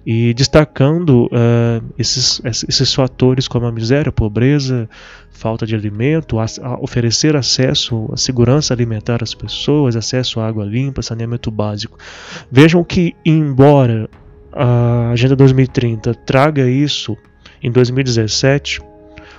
e 0.05 0.35
destacando 0.35 1.27
uh, 1.27 1.87
esses, 1.97 2.43
esses 2.45 2.93
fatores 2.93 3.47
como 3.47 3.67
a 3.67 3.71
miséria, 3.71 4.09
a 4.09 4.13
pobreza, 4.13 4.91
falta 5.31 5.65
de 5.65 5.77
alimento, 5.77 6.41
a, 6.41 6.47
a 6.63 6.81
oferecer 6.81 7.37
acesso 7.37 8.09
à 8.13 8.17
segurança 8.17 8.75
alimentar 8.75 9.23
às 9.23 9.35
pessoas, 9.35 9.95
acesso 9.95 10.41
à 10.41 10.49
água 10.49 10.65
limpa, 10.65 11.01
saneamento 11.01 11.49
básico. 11.49 11.97
Vejam 12.51 12.83
que, 12.83 13.15
embora 13.25 14.11
a 14.53 15.11
Agenda 15.11 15.37
2030 15.37 16.15
traga 16.15 16.69
isso 16.69 17.17
em 17.63 17.71
2017, 17.71 18.81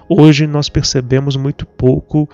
hoje 0.08 0.46
nós 0.48 0.70
percebemos 0.70 1.36
muito 1.36 1.66
pouco. 1.66 2.30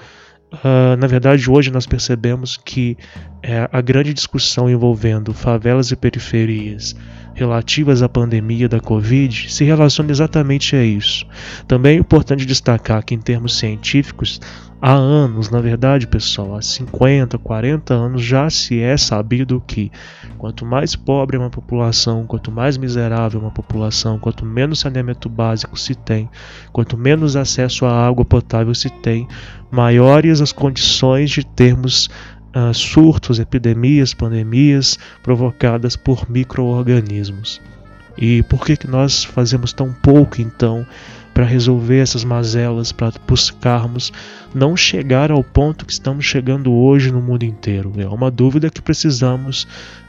Uh, 0.51 0.95
na 0.97 1.07
verdade, 1.07 1.49
hoje 1.49 1.71
nós 1.71 1.85
percebemos 1.85 2.57
que 2.57 2.97
é, 3.41 3.69
a 3.71 3.81
grande 3.81 4.13
discussão 4.13 4.69
envolvendo 4.69 5.33
favelas 5.33 5.91
e 5.91 5.95
periferias 5.95 6.95
relativas 7.37 8.01
à 8.01 8.09
pandemia 8.09 8.67
da 8.67 8.79
Covid 8.79 9.51
se 9.51 9.63
relaciona 9.63 10.09
exatamente 10.09 10.75
a 10.75 10.83
isso. 10.83 11.23
Também 11.67 11.97
é 11.97 11.99
importante 11.99 12.47
destacar 12.47 13.05
que, 13.05 13.13
em 13.13 13.19
termos 13.19 13.59
científicos, 13.59 14.41
há 14.81 14.93
anos, 14.93 15.51
na 15.51 15.61
verdade, 15.61 16.07
pessoal, 16.07 16.55
há 16.55 16.61
50, 16.63 17.37
40 17.37 17.93
anos 17.93 18.23
já 18.23 18.49
se 18.49 18.79
é 18.79 18.97
sabido 18.97 19.61
que 19.65 19.91
quanto 20.39 20.65
mais 20.65 20.95
pobre 20.95 21.37
é 21.37 21.39
uma 21.39 21.51
população, 21.51 22.25
quanto 22.25 22.51
mais 22.51 22.75
miserável 22.75 23.39
é 23.39 23.43
uma 23.43 23.51
população, 23.51 24.17
quanto 24.17 24.43
menos 24.43 24.79
saneamento 24.79 25.29
básico 25.29 25.79
se 25.79 25.93
tem, 25.93 26.27
quanto 26.71 26.97
menos 26.97 27.35
acesso 27.35 27.85
à 27.85 28.07
água 28.07 28.25
potável 28.25 28.73
se 28.73 28.89
tem, 28.89 29.27
maiores 29.69 30.41
as 30.41 30.51
condições 30.51 31.29
de 31.29 31.45
termos 31.45 32.09
uh, 32.57 32.73
surtos, 32.73 33.39
epidemias, 33.39 34.13
pandemias 34.13 34.97
provocadas 35.21 35.95
por 35.95 36.29
microorganismos. 36.29 37.61
E 38.17 38.41
por 38.43 38.65
que, 38.65 38.75
que 38.75 38.87
nós 38.87 39.23
fazemos 39.23 39.71
tão 39.71 39.93
pouco 39.93 40.41
então 40.41 40.85
para 41.33 41.45
resolver 41.45 41.99
essas 41.99 42.23
mazelas, 42.23 42.91
para 42.91 43.13
buscarmos 43.27 44.11
não 44.55 44.75
chegar 44.75 45.31
ao 45.31 45.43
ponto 45.43 45.85
que 45.85 45.93
estamos 45.93 46.25
chegando 46.25 46.73
hoje 46.73 47.11
no 47.11 47.21
mundo 47.21 47.43
inteiro. 47.43 47.93
É 47.97 48.07
uma 48.07 48.31
dúvida 48.31 48.71
que 48.71 48.81
precisamos 48.81 49.67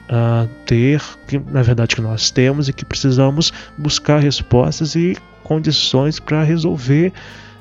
uh, 0.08 0.48
ter, 0.64 1.02
que 1.26 1.38
na 1.38 1.60
verdade 1.60 1.96
que 1.96 2.00
nós 2.00 2.30
temos 2.30 2.70
e 2.70 2.72
que 2.72 2.82
precisamos 2.82 3.52
buscar 3.76 4.20
respostas 4.20 4.94
e 4.94 5.18
condições 5.44 6.18
para 6.18 6.42
resolver 6.42 7.12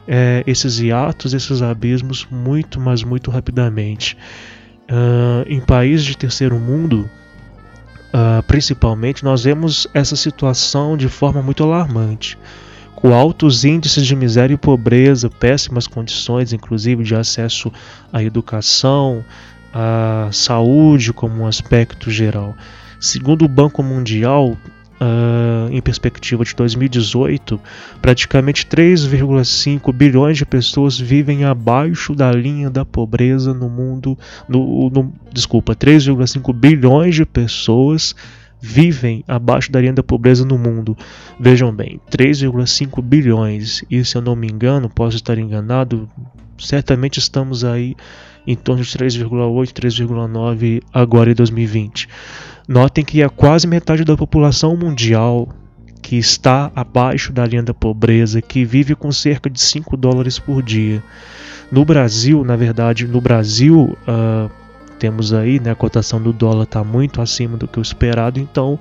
é, 0.07 0.43
esses 0.47 0.79
hiatos, 0.79 1.33
esses 1.33 1.61
abismos 1.61 2.25
muito, 2.31 2.79
mas 2.79 3.03
muito 3.03 3.29
rapidamente. 3.29 4.17
Uh, 4.89 5.43
em 5.47 5.59
países 5.59 6.05
de 6.05 6.15
terceiro 6.15 6.57
mundo, 6.57 7.09
uh, 8.13 8.41
principalmente, 8.43 9.23
nós 9.23 9.43
vemos 9.43 9.87
essa 9.93 10.15
situação 10.15 10.95
de 10.95 11.09
forma 11.09 11.41
muito 11.41 11.63
alarmante. 11.63 12.37
Com 12.95 13.13
altos 13.13 13.63
índices 13.65 14.05
de 14.07 14.15
miséria 14.15 14.55
e 14.55 14.57
pobreza, 14.57 15.29
péssimas 15.29 15.87
condições, 15.87 16.53
inclusive 16.53 17.03
de 17.03 17.15
acesso 17.15 17.71
à 18.11 18.23
educação, 18.23 19.23
à 19.73 20.29
saúde 20.31 21.13
como 21.13 21.43
um 21.43 21.47
aspecto 21.47 22.09
geral. 22.09 22.55
Segundo 22.99 23.45
o 23.45 23.47
Banco 23.47 23.83
Mundial, 23.83 24.57
Uh, 24.99 25.69
em 25.71 25.79
perspectiva 25.79 26.43
de 26.43 26.55
2018, 26.55 27.61
praticamente 28.01 28.65
3,5 28.65 29.93
bilhões 29.93 30.37
de 30.37 30.45
pessoas 30.45 30.99
vivem 30.99 31.43
abaixo 31.45 32.15
da 32.15 32.31
linha 32.31 32.67
da 32.67 32.83
pobreza 32.83 33.53
no 33.53 33.69
mundo. 33.69 34.17
No, 34.49 34.89
no, 34.89 35.13
desculpa, 35.31 35.75
3,5 35.75 36.51
bilhões 36.51 37.13
de 37.13 37.27
pessoas 37.27 38.15
vivem 38.59 39.23
abaixo 39.27 39.71
da 39.71 39.79
linha 39.79 39.93
da 39.93 40.03
pobreza 40.03 40.43
no 40.43 40.57
mundo. 40.57 40.97
Vejam 41.39 41.73
bem, 41.73 41.99
3,5 42.09 43.01
bilhões. 43.01 43.83
E 43.89 44.03
se 44.03 44.17
eu 44.17 44.21
não 44.21 44.35
me 44.35 44.47
engano, 44.47 44.89
posso 44.89 45.15
estar 45.15 45.37
enganado, 45.37 46.09
certamente 46.57 47.19
estamos 47.19 47.63
aí 47.63 47.95
em 48.45 48.55
torno 48.55 48.83
de 48.83 48.89
3,8, 48.89 49.73
3,9 49.73 50.81
agora 50.93 51.31
em 51.31 51.35
2020. 51.35 52.07
Notem 52.67 53.05
que 53.05 53.21
é 53.21 53.29
quase 53.29 53.65
metade 53.65 54.03
da 54.03 54.17
população 54.17 54.75
mundial 54.75 55.47
que 56.01 56.17
está 56.17 56.71
abaixo 56.75 57.31
da 57.31 57.45
linha 57.45 57.63
da 57.63 57.73
pobreza, 57.73 58.41
que 58.41 58.65
vive 58.65 58.95
com 58.95 59.11
cerca 59.11 59.49
de 59.49 59.59
5 59.59 59.95
dólares 59.95 60.37
por 60.37 60.61
dia. 60.61 61.03
No 61.71 61.83
Brasil, 61.85 62.43
na 62.43 62.55
verdade, 62.55 63.07
no 63.07 63.19
Brasil, 63.19 63.97
uh, 64.07 64.49
temos 64.99 65.33
aí, 65.33 65.59
né, 65.59 65.71
a 65.71 65.75
cotação 65.75 66.21
do 66.21 66.33
dólar 66.33 66.63
está 66.63 66.83
muito 66.83 67.21
acima 67.21 67.57
do 67.57 67.67
que 67.67 67.79
o 67.79 67.81
esperado, 67.81 68.39
então 68.39 68.79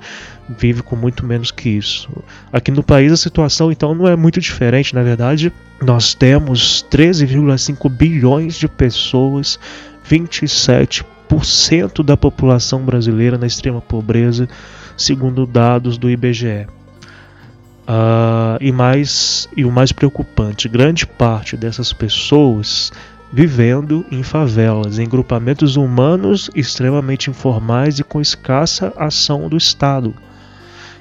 vive 0.49 0.83
com 0.83 0.97
muito 0.97 1.25
menos 1.25 1.51
que 1.51 1.69
isso. 1.69 2.09
Aqui 2.53 2.71
no 2.71 2.83
país 2.83 3.13
a 3.13 3.17
situação 3.17 3.71
então 3.71 3.95
não 3.95 4.09
é 4.09 4.17
muito 4.17 4.41
diferente, 4.41 4.95
na 4.95 5.03
verdade, 5.03 5.53
nós 5.81 6.15
temos 6.15 6.85
13,5 6.91 7.89
bilhões 7.91 8.57
de 8.57 8.69
pessoas, 8.69 9.59
27 10.05 11.05
10% 11.29 12.03
da 12.03 12.17
população 12.17 12.85
brasileira 12.85 13.37
na 13.39 13.47
extrema 13.47 13.81
pobreza, 13.81 14.49
segundo 14.97 15.47
dados 15.47 15.99
do 15.99 16.11
IBGE. 16.11 16.67
Uh, 16.67 17.89
ah, 17.89 18.59
e, 18.61 18.73
mais, 18.73 19.49
e 19.57 19.65
o 19.65 19.71
mais 19.71 19.93
preocupante, 19.93 20.69
grande 20.69 21.07
parte 21.07 21.57
dessas 21.57 21.93
pessoas 21.93 22.93
vivendo 23.33 24.05
em 24.11 24.23
favelas, 24.23 24.99
em 24.99 25.09
grupamentos 25.09 25.77
humanos 25.77 26.51
extremamente 26.55 27.31
informais 27.31 27.99
e 27.99 28.05
com 28.05 28.21
escassa 28.21 28.93
ação 28.97 29.49
do 29.49 29.57
Estado. 29.57 30.15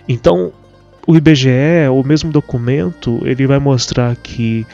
Então, 0.08 0.52
o 1.08 1.16
IBGE, 1.16 1.88
o 1.92 2.04
mesmo 2.04 2.32
documento, 2.32 3.22
ele 3.26 3.46
vai 3.46 3.60
mostrar 3.60 4.16
que 4.16 4.66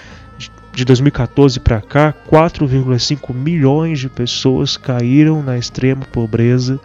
de 0.74 0.86
2014 0.86 1.60
para 1.60 1.82
cá, 1.82 2.14
4,5 2.30 3.34
milhões 3.34 4.00
de 4.00 4.10
pessoas 4.10 4.78
caíram 4.78 5.44
na 5.44 5.58
extrema 5.58 6.06
pobreza 6.06 6.80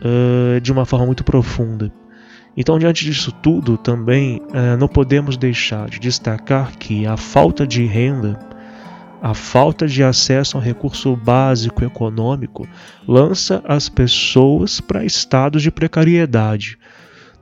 uh, 0.00 0.60
de 0.60 0.72
uma 0.72 0.84
forma 0.84 1.06
muito 1.06 1.22
profunda. 1.22 1.92
Então, 2.56 2.78
diante 2.78 3.04
disso 3.04 3.32
tudo, 3.32 3.76
também 3.76 4.40
uh, 4.48 4.76
não 4.78 4.88
podemos 4.88 5.36
deixar 5.36 5.88
de 5.88 5.98
destacar 5.98 6.72
que 6.76 7.06
a 7.06 7.16
falta 7.16 7.66
de 7.66 7.84
renda, 7.84 8.38
a 9.22 9.34
falta 9.34 9.86
de 9.86 10.02
acesso 10.02 10.56
a 10.56 10.60
um 10.60 10.62
recurso 10.62 11.14
básico 11.14 11.84
econômico, 11.84 12.66
lança 13.06 13.62
as 13.66 13.88
pessoas 13.88 14.80
para 14.80 15.04
estados 15.04 15.62
de 15.62 15.70
precariedade. 15.70 16.78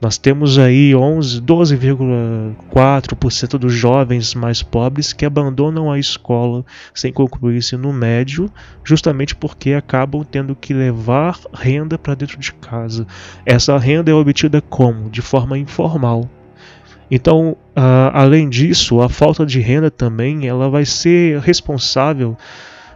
Nós 0.00 0.16
temos 0.16 0.58
aí 0.58 0.94
11, 0.94 1.42
12,4% 1.42 3.58
dos 3.58 3.74
jovens 3.74 4.34
mais 4.34 4.62
pobres 4.62 5.12
que 5.12 5.26
abandonam 5.26 5.92
a 5.92 5.98
escola 5.98 6.64
sem 6.94 7.12
concluir 7.12 7.58
ensino 7.58 7.92
médio, 7.92 8.50
justamente 8.82 9.36
porque 9.36 9.74
acabam 9.74 10.24
tendo 10.24 10.56
que 10.56 10.72
levar 10.72 11.38
renda 11.52 11.98
para 11.98 12.14
dentro 12.14 12.38
de 12.38 12.54
casa. 12.54 13.06
Essa 13.44 13.76
renda 13.76 14.10
é 14.10 14.14
obtida 14.14 14.62
como? 14.62 15.10
De 15.10 15.20
forma 15.20 15.58
informal. 15.58 16.26
Então, 17.10 17.56
uh, 17.76 18.10
além 18.14 18.48
disso, 18.48 19.02
a 19.02 19.08
falta 19.08 19.44
de 19.44 19.60
renda 19.60 19.90
também 19.90 20.46
ela 20.46 20.70
vai 20.70 20.86
ser 20.86 21.40
responsável 21.40 22.38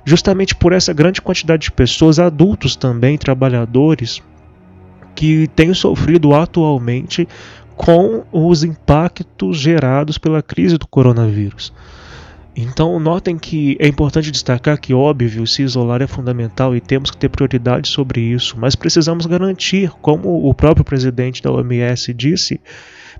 justamente 0.06 0.54
por 0.54 0.72
essa 0.72 0.92
grande 0.92 1.20
quantidade 1.20 1.64
de 1.64 1.72
pessoas, 1.72 2.18
adultos 2.18 2.76
também, 2.76 3.18
trabalhadores, 3.18 4.22
que 5.14 5.48
tem 5.48 5.72
sofrido 5.72 6.34
atualmente 6.34 7.28
com 7.76 8.24
os 8.32 8.62
impactos 8.62 9.58
gerados 9.58 10.18
pela 10.18 10.42
crise 10.42 10.78
do 10.78 10.86
coronavírus. 10.86 11.72
Então, 12.56 13.00
notem 13.00 13.36
que 13.36 13.76
é 13.80 13.88
importante 13.88 14.30
destacar 14.30 14.78
que, 14.78 14.94
óbvio, 14.94 15.44
se 15.44 15.62
isolar 15.62 16.00
é 16.00 16.06
fundamental 16.06 16.74
e 16.76 16.80
temos 16.80 17.10
que 17.10 17.16
ter 17.16 17.28
prioridade 17.28 17.88
sobre 17.88 18.20
isso, 18.20 18.56
mas 18.56 18.76
precisamos 18.76 19.26
garantir, 19.26 19.90
como 20.00 20.48
o 20.48 20.54
próprio 20.54 20.84
presidente 20.84 21.42
da 21.42 21.50
OMS 21.50 22.14
disse, 22.14 22.60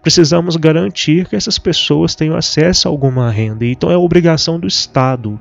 precisamos 0.01 0.55
garantir 0.55 1.27
que 1.27 1.35
essas 1.35 1.59
pessoas 1.59 2.15
tenham 2.15 2.37
acesso 2.37 2.87
a 2.87 2.91
alguma 2.93 3.29
renda. 3.29 3.67
Então, 3.67 3.91
é 3.91 3.97
obrigação 3.97 4.61
do 4.61 4.69
Estado 4.69 5.41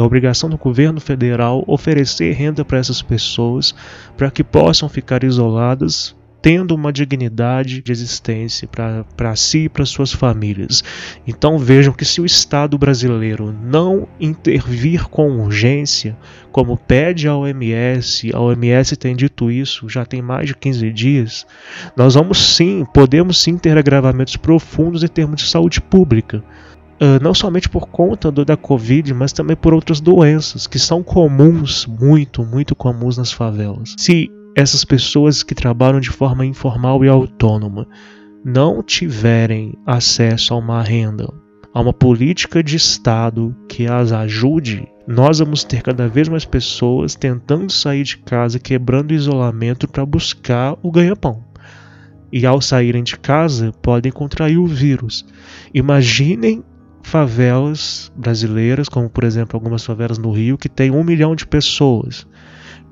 é 0.00 0.02
obrigação 0.02 0.48
do 0.48 0.56
governo 0.56 1.00
federal 1.00 1.62
oferecer 1.66 2.32
renda 2.32 2.64
para 2.64 2.78
essas 2.78 3.02
pessoas 3.02 3.74
para 4.16 4.30
que 4.30 4.42
possam 4.42 4.88
ficar 4.88 5.22
isoladas 5.22 6.16
tendo 6.42 6.74
uma 6.74 6.90
dignidade 6.90 7.82
de 7.82 7.92
existência 7.92 8.66
para 8.66 9.36
si 9.36 9.64
e 9.64 9.68
para 9.68 9.84
suas 9.84 10.10
famílias. 10.10 10.82
Então 11.26 11.58
vejam 11.58 11.92
que 11.92 12.04
se 12.04 12.18
o 12.20 12.24
Estado 12.24 12.78
brasileiro 12.78 13.52
não 13.62 14.08
intervir 14.18 15.06
com 15.08 15.38
urgência, 15.38 16.16
como 16.50 16.78
pede 16.78 17.28
a 17.28 17.36
OMS, 17.36 18.30
a 18.34 18.40
OMS 18.40 18.96
tem 18.96 19.14
dito 19.14 19.50
isso 19.50 19.86
já 19.88 20.06
tem 20.06 20.22
mais 20.22 20.46
de 20.46 20.56
15 20.56 20.90
dias, 20.90 21.46
nós 21.94 22.14
vamos 22.14 22.38
sim, 22.38 22.86
podemos 22.94 23.38
sim 23.38 23.58
ter 23.58 23.76
agravamentos 23.76 24.36
profundos 24.36 25.04
em 25.04 25.08
termos 25.08 25.42
de 25.42 25.48
saúde 25.48 25.78
pública. 25.78 26.42
Uh, 27.00 27.22
não 27.22 27.32
somente 27.32 27.68
por 27.68 27.88
conta 27.88 28.30
do, 28.30 28.44
da 28.44 28.58
Covid, 28.58 29.14
mas 29.14 29.32
também 29.32 29.56
por 29.56 29.72
outras 29.72 30.00
doenças 30.00 30.66
que 30.66 30.78
são 30.78 31.02
comuns, 31.02 31.86
muito, 31.86 32.44
muito 32.44 32.74
comuns 32.74 33.16
nas 33.16 33.32
favelas. 33.32 33.94
Se 33.96 34.30
essas 34.54 34.84
pessoas 34.84 35.42
que 35.42 35.54
trabalham 35.54 35.98
de 35.98 36.10
forma 36.10 36.44
informal 36.44 37.02
e 37.02 37.08
autônoma 37.08 37.86
não 38.44 38.82
tiverem 38.82 39.74
acesso 39.86 40.52
a 40.52 40.58
uma 40.58 40.82
renda, 40.82 41.32
a 41.72 41.80
uma 41.80 41.92
política 41.92 42.62
de 42.62 42.76
Estado 42.76 43.56
que 43.68 43.86
as 43.86 44.12
ajude, 44.12 44.86
nós 45.06 45.38
vamos 45.38 45.64
ter 45.64 45.82
cada 45.82 46.08
vez 46.08 46.28
mais 46.28 46.44
pessoas 46.44 47.14
tentando 47.14 47.72
sair 47.72 48.02
de 48.02 48.18
casa, 48.18 48.58
quebrando 48.58 49.10
o 49.10 49.14
isolamento 49.14 49.88
para 49.88 50.04
buscar 50.04 50.76
o 50.82 50.90
ganha-pão. 50.90 51.44
E 52.32 52.46
ao 52.46 52.60
saírem 52.60 53.02
de 53.02 53.16
casa, 53.18 53.72
podem 53.82 54.12
contrair 54.12 54.58
o 54.58 54.66
vírus. 54.66 55.26
Imaginem 55.74 56.62
favelas 57.10 58.12
brasileiras, 58.14 58.88
como 58.88 59.10
por 59.10 59.24
exemplo 59.24 59.56
algumas 59.56 59.84
favelas 59.84 60.16
no 60.16 60.30
Rio, 60.30 60.56
que 60.56 60.68
tem 60.68 60.92
um 60.92 61.02
milhão 61.02 61.34
de 61.34 61.44
pessoas. 61.44 62.24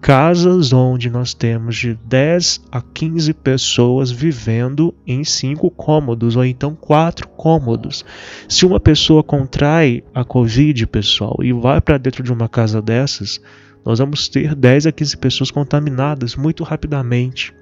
Casas 0.00 0.72
onde 0.72 1.09
nós 1.09 1.35
temos 1.35 1.76
de 1.76 1.94
10 2.04 2.62
a 2.70 2.83
15 2.83 3.33
pessoas 3.33 4.11
vivendo 4.11 4.92
em 5.07 5.22
cinco 5.22 5.70
cômodos 5.70 6.35
ou 6.35 6.44
então 6.44 6.74
quatro 6.74 7.28
cômodos. 7.28 8.04
Se 8.48 8.66
uma 8.66 8.81
pessoa 8.81 9.22
contrai 9.22 10.02
a 10.12 10.24
Covid, 10.24 10.88
pessoal, 10.88 11.37
e 11.40 11.52
vai 11.52 11.81
para 11.81 11.96
dentro 11.96 12.22
de 12.24 12.33
uma 12.33 12.48
casa 12.48 12.83
dessas, 12.83 13.40
nós 13.85 14.00
vamos 14.00 14.28
ter 14.28 14.52
10 14.52 14.88
a 14.88 14.92
15 14.92 15.16
pessoas 15.16 15.50
contaminadas 15.52 16.35
muito 16.35 16.64
rapidamente. 16.64 17.54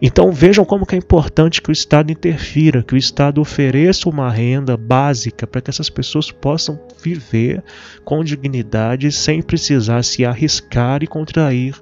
Então 0.00 0.32
vejam 0.32 0.64
como 0.64 0.86
que 0.86 0.94
é 0.94 0.98
importante 0.98 1.60
que 1.60 1.70
o 1.70 1.72
Estado 1.72 2.10
interfira, 2.10 2.82
que 2.82 2.94
o 2.94 2.96
Estado 2.96 3.40
ofereça 3.40 4.08
uma 4.08 4.30
renda 4.30 4.76
básica 4.76 5.46
para 5.46 5.60
que 5.60 5.70
essas 5.70 5.90
pessoas 5.90 6.30
possam 6.30 6.80
viver 7.02 7.62
com 8.04 8.24
dignidade 8.24 9.10
sem 9.12 9.42
precisar 9.42 10.02
se 10.02 10.24
arriscar 10.24 11.02
e 11.02 11.06
contrair 11.06 11.74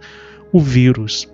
o 0.52 0.60
vírus. 0.60 1.28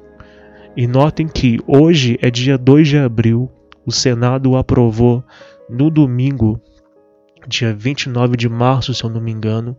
E 0.76 0.86
notem 0.86 1.26
que 1.26 1.58
hoje 1.66 2.18
é 2.20 2.30
dia 2.30 2.58
2 2.58 2.88
de 2.88 2.98
abril, 2.98 3.50
o 3.86 3.92
Senado 3.92 4.56
aprovou 4.56 5.24
no 5.70 5.90
domingo 5.90 6.60
dia 7.48 7.72
29 7.72 8.36
de 8.36 8.48
março, 8.48 8.92
se 8.92 9.04
eu 9.04 9.10
não 9.10 9.20
me 9.20 9.30
engano, 9.30 9.76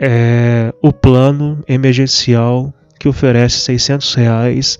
é 0.00 0.72
o 0.82 0.92
plano 0.92 1.64
emergencial 1.66 2.72
que 3.00 3.08
oferece 3.08 3.58
600 3.60 4.14
reais 4.14 4.78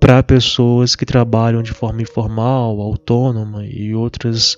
para 0.00 0.22
pessoas 0.22 0.94
que 0.94 1.04
trabalham 1.04 1.62
de 1.62 1.72
forma 1.72 2.02
informal, 2.02 2.80
autônoma 2.80 3.64
e 3.66 3.94
outras 3.94 4.56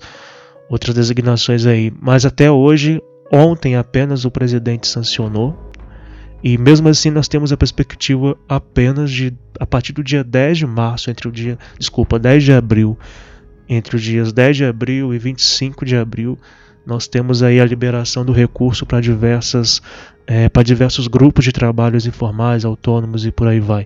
outras 0.69 0.95
designações 0.95 1.65
aí. 1.65 1.91
Mas 1.99 2.25
até 2.25 2.49
hoje, 2.49 3.01
ontem 3.31 3.75
apenas 3.75 4.23
o 4.23 4.31
presidente 4.31 4.87
sancionou. 4.87 5.71
E 6.43 6.57
mesmo 6.57 6.87
assim 6.87 7.11
nós 7.11 7.27
temos 7.27 7.51
a 7.51 7.57
perspectiva 7.57 8.37
apenas 8.47 9.11
de 9.11 9.33
a 9.59 9.67
partir 9.67 9.93
do 9.93 10.03
dia 10.03 10.23
10 10.23 10.59
de 10.59 10.65
março, 10.65 11.11
entre 11.11 11.27
o 11.27 11.31
dia, 11.31 11.57
desculpa, 11.77 12.17
10 12.17 12.43
de 12.43 12.53
abril, 12.53 12.97
entre 13.69 13.95
os 13.95 14.01
dias 14.01 14.33
10 14.33 14.57
de 14.57 14.65
abril 14.65 15.13
e 15.13 15.19
25 15.19 15.85
de 15.85 15.95
abril, 15.95 16.37
nós 16.85 17.07
temos 17.07 17.43
aí 17.43 17.59
a 17.59 17.65
liberação 17.65 18.25
do 18.25 18.31
recurso 18.31 18.85
para 18.85 18.99
diversas 18.99 19.81
é, 20.25 20.49
para 20.49 20.63
diversos 20.63 21.07
grupos 21.07 21.45
de 21.45 21.51
trabalhos 21.51 22.05
informais, 22.05 22.65
autônomos 22.65 23.25
e 23.25 23.31
por 23.31 23.47
aí 23.47 23.59
vai. 23.59 23.85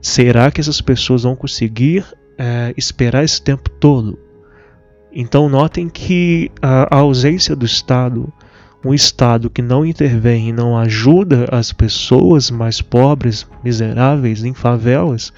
Será 0.00 0.50
que 0.50 0.60
essas 0.60 0.80
pessoas 0.80 1.22
vão 1.22 1.34
conseguir 1.34 2.04
é, 2.36 2.72
esperar 2.76 3.24
esse 3.24 3.42
tempo 3.42 3.68
todo? 3.68 4.18
Então 5.12 5.48
notem 5.48 5.88
que 5.88 6.50
a, 6.62 6.96
a 6.96 7.00
ausência 7.00 7.56
do 7.56 7.66
Estado, 7.66 8.32
um 8.84 8.94
Estado 8.94 9.50
que 9.50 9.62
não 9.62 9.84
intervém 9.84 10.48
e 10.48 10.52
não 10.52 10.78
ajuda 10.78 11.46
as 11.50 11.72
pessoas 11.72 12.50
mais 12.50 12.80
pobres, 12.80 13.46
miseráveis, 13.64 14.44
em 14.44 14.54
favelas, 14.54 15.32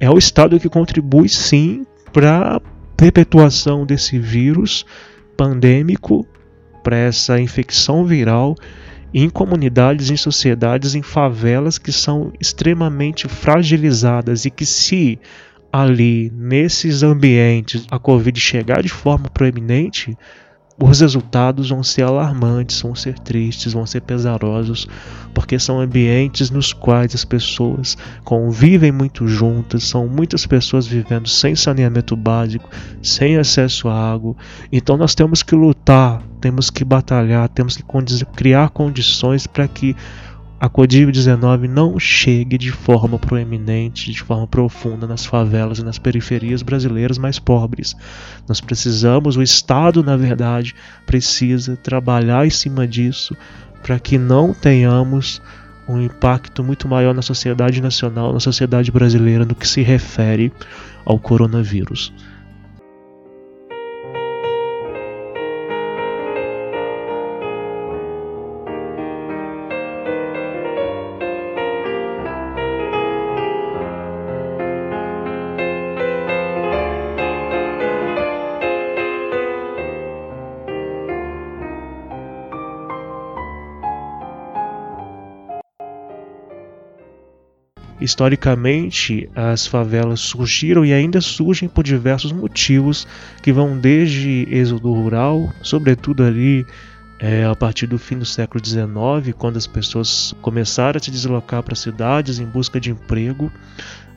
é 0.00 0.10
o 0.10 0.18
Estado 0.18 0.58
que 0.58 0.68
contribui 0.68 1.28
sim 1.28 1.86
para 2.12 2.56
a 2.56 2.60
perpetuação 2.96 3.86
desse 3.86 4.18
vírus 4.18 4.84
pandêmico, 5.36 6.26
para 6.82 6.96
essa 6.96 7.40
infecção 7.40 8.04
viral 8.04 8.56
em 9.18 9.30
comunidades, 9.30 10.10
em 10.10 10.16
sociedades, 10.16 10.94
em 10.94 11.00
favelas 11.00 11.78
que 11.78 11.90
são 11.90 12.34
extremamente 12.38 13.26
fragilizadas 13.26 14.44
e 14.44 14.50
que 14.50 14.66
se 14.66 15.18
ali 15.72 16.30
nesses 16.36 17.02
ambientes 17.02 17.86
a 17.90 17.98
Covid 17.98 18.38
chegar 18.38 18.82
de 18.82 18.90
forma 18.90 19.30
proeminente, 19.30 20.14
os 20.78 21.00
resultados 21.00 21.70
vão 21.70 21.82
ser 21.82 22.02
alarmantes, 22.02 22.82
vão 22.82 22.94
ser 22.94 23.18
tristes, 23.18 23.72
vão 23.72 23.86
ser 23.86 24.02
pesarosos, 24.02 24.86
porque 25.32 25.58
são 25.58 25.80
ambientes 25.80 26.50
nos 26.50 26.74
quais 26.74 27.14
as 27.14 27.24
pessoas 27.24 27.96
convivem 28.22 28.92
muito 28.92 29.26
juntas, 29.26 29.84
são 29.84 30.06
muitas 30.06 30.44
pessoas 30.44 30.86
vivendo 30.86 31.26
sem 31.26 31.54
saneamento 31.54 32.14
básico, 32.14 32.68
sem 33.00 33.38
acesso 33.38 33.88
à 33.88 34.12
água. 34.12 34.36
Então 34.70 34.98
nós 34.98 35.14
temos 35.14 35.42
que 35.42 35.54
lutar, 35.54 36.22
temos 36.40 36.70
que 36.70 36.84
batalhar, 36.84 37.48
temos 37.48 37.76
que 37.76 37.84
criar 38.34 38.70
condições 38.70 39.46
para 39.46 39.66
que 39.66 39.96
a 40.58 40.70
Covid-19 40.70 41.68
não 41.68 41.98
chegue 41.98 42.56
de 42.56 42.72
forma 42.72 43.18
proeminente, 43.18 44.10
de 44.10 44.22
forma 44.22 44.46
profunda 44.46 45.06
nas 45.06 45.26
favelas 45.26 45.78
e 45.78 45.84
nas 45.84 45.98
periferias 45.98 46.62
brasileiras 46.62 47.18
mais 47.18 47.38
pobres. 47.38 47.94
Nós 48.48 48.60
precisamos, 48.60 49.36
o 49.36 49.42
Estado, 49.42 50.02
na 50.02 50.16
verdade, 50.16 50.74
precisa 51.04 51.76
trabalhar 51.76 52.46
em 52.46 52.50
cima 52.50 52.86
disso 52.86 53.36
para 53.82 53.98
que 53.98 54.16
não 54.16 54.54
tenhamos 54.54 55.42
um 55.88 56.00
impacto 56.00 56.64
muito 56.64 56.88
maior 56.88 57.14
na 57.14 57.22
sociedade 57.22 57.80
nacional, 57.80 58.32
na 58.32 58.40
sociedade 58.40 58.90
brasileira, 58.90 59.44
no 59.44 59.54
que 59.54 59.68
se 59.68 59.82
refere 59.82 60.52
ao 61.04 61.18
coronavírus. 61.18 62.12
Historicamente, 88.06 89.28
as 89.34 89.66
favelas 89.66 90.20
surgiram 90.20 90.86
e 90.86 90.92
ainda 90.92 91.20
surgem 91.20 91.68
por 91.68 91.82
diversos 91.82 92.30
motivos 92.30 93.04
que 93.42 93.52
vão 93.52 93.76
desde 93.76 94.46
êxodo 94.48 94.92
rural, 94.92 95.52
sobretudo 95.60 96.22
ali 96.22 96.64
é, 97.18 97.44
a 97.44 97.56
partir 97.56 97.88
do 97.88 97.98
fim 97.98 98.16
do 98.16 98.24
século 98.24 98.64
XIX, 98.64 99.34
quando 99.36 99.56
as 99.56 99.66
pessoas 99.66 100.32
começaram 100.40 100.98
a 100.98 101.02
se 101.02 101.10
deslocar 101.10 101.64
para 101.64 101.74
cidades 101.74 102.38
em 102.38 102.46
busca 102.46 102.78
de 102.78 102.92
emprego, 102.92 103.50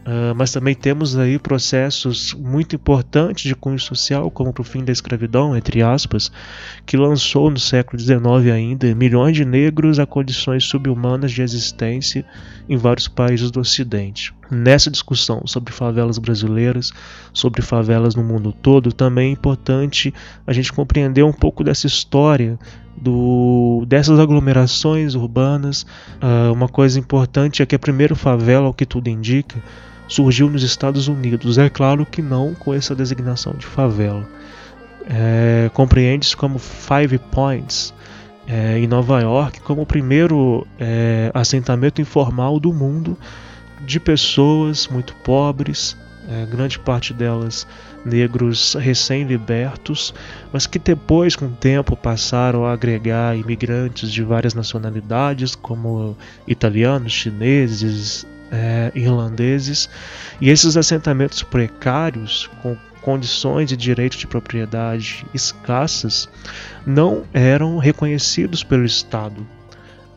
Uh, 0.09 0.33
mas 0.35 0.51
também 0.51 0.73
temos 0.73 1.15
aí 1.15 1.37
processos 1.37 2.33
muito 2.33 2.75
importantes 2.75 3.43
de 3.43 3.53
cunho 3.53 3.77
social, 3.77 4.31
como 4.31 4.51
o 4.57 4.63
fim 4.63 4.83
da 4.83 4.91
escravidão, 4.91 5.55
entre 5.55 5.83
aspas, 5.83 6.31
que 6.83 6.97
lançou 6.97 7.51
no 7.51 7.59
século 7.59 8.01
XIX 8.01 8.51
ainda 8.51 8.95
milhões 8.95 9.35
de 9.35 9.45
negros 9.45 9.99
a 9.99 10.07
condições 10.07 10.63
subhumanas 10.63 11.31
de 11.31 11.43
existência 11.43 12.25
em 12.67 12.75
vários 12.75 13.07
países 13.07 13.51
do 13.51 13.59
Ocidente. 13.59 14.33
Nessa 14.49 14.89
discussão 14.89 15.43
sobre 15.45 15.71
favelas 15.71 16.17
brasileiras, 16.17 16.91
sobre 17.31 17.61
favelas 17.61 18.15
no 18.15 18.23
mundo 18.23 18.51
todo, 18.51 18.91
também 18.91 19.29
é 19.29 19.33
importante 19.33 20.11
a 20.47 20.51
gente 20.51 20.73
compreender 20.73 21.21
um 21.21 21.33
pouco 21.33 21.63
dessa 21.63 21.85
história 21.85 22.57
do, 22.97 23.85
dessas 23.87 24.17
aglomerações 24.19 25.13
urbanas. 25.13 25.83
Uh, 26.19 26.51
uma 26.51 26.67
coisa 26.67 26.97
importante 26.97 27.61
é 27.61 27.65
que 27.67 27.75
a 27.75 27.79
primeira 27.79 28.15
favela, 28.15 28.65
ao 28.65 28.73
que 28.73 28.87
tudo 28.87 29.07
indica, 29.07 29.61
surgiu 30.09 30.49
nos 30.49 30.63
Estados 30.63 31.07
Unidos. 31.07 31.57
É 31.57 31.69
claro 31.69 32.05
que 32.05 32.21
não 32.21 32.53
com 32.53 32.73
essa 32.73 32.93
designação 32.93 33.53
de 33.53 33.65
favela. 33.65 34.27
É, 35.07 35.69
Compreende-se 35.73 36.35
como 36.35 36.59
Five 36.59 37.17
Points 37.31 37.93
é, 38.47 38.79
em 38.79 38.87
Nova 38.87 39.21
York 39.21 39.61
como 39.61 39.83
o 39.83 39.85
primeiro 39.85 40.67
é, 40.79 41.31
assentamento 41.33 42.01
informal 42.01 42.59
do 42.59 42.73
mundo 42.73 43.17
de 43.85 43.99
pessoas 43.99 44.87
muito 44.87 45.15
pobres, 45.17 45.95
é, 46.27 46.45
grande 46.45 46.77
parte 46.77 47.13
delas 47.13 47.65
negros 48.05 48.75
recém-libertos, 48.75 50.13
mas 50.53 50.65
que 50.65 50.79
depois, 50.79 51.35
com 51.35 51.45
o 51.45 51.51
tempo, 51.51 51.95
passaram 51.95 52.65
a 52.65 52.73
agregar 52.73 53.37
imigrantes 53.37 54.11
de 54.11 54.23
várias 54.23 54.53
nacionalidades, 54.53 55.55
como 55.55 56.15
italianos, 56.47 57.11
chineses, 57.11 58.25
é, 58.51 58.91
irlandeses, 58.95 59.89
e 60.39 60.49
esses 60.49 60.75
assentamentos 60.75 61.43
precários, 61.43 62.49
com 62.61 62.75
condições 63.01 63.69
de 63.69 63.77
direito 63.77 64.17
de 64.17 64.27
propriedade 64.27 65.25
escassas, 65.33 66.29
não 66.85 67.23
eram 67.33 67.77
reconhecidos 67.77 68.63
pelo 68.63 68.85
Estado. 68.85 69.45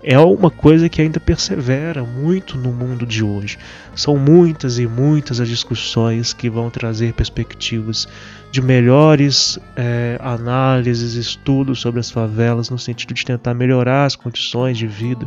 É 0.05 0.19
uma 0.19 0.51
coisa 0.51 0.89
que 0.89 1.01
ainda 1.01 1.21
persevera 1.21 2.03
muito 2.03 2.59
no 2.59 2.73
mundo 2.73 3.07
de 3.07 3.23
hoje. 3.23 3.57
São 3.95 4.17
muitas 4.17 4.81
e 4.81 4.87
muitas 4.87 5.41
as 5.41 5.49
discussões 5.49 6.33
que 6.33 6.51
vão 6.51 6.71
trazer 6.71 7.13
perspectivas 7.13 8.09
de 8.51 8.61
melhores 8.61 9.61
é, 9.77 10.19
análises, 10.21 11.15
estudos 11.15 11.81
sobre 11.81 12.01
as 12.01 12.11
favelas, 12.11 12.69
no 12.69 12.79
sentido 12.81 13.15
de 13.15 13.25
tentar 13.25 13.55
melhorar 13.55 14.05
as 14.05 14.17
condições 14.17 14.77
de 14.77 14.89
vida 14.89 15.25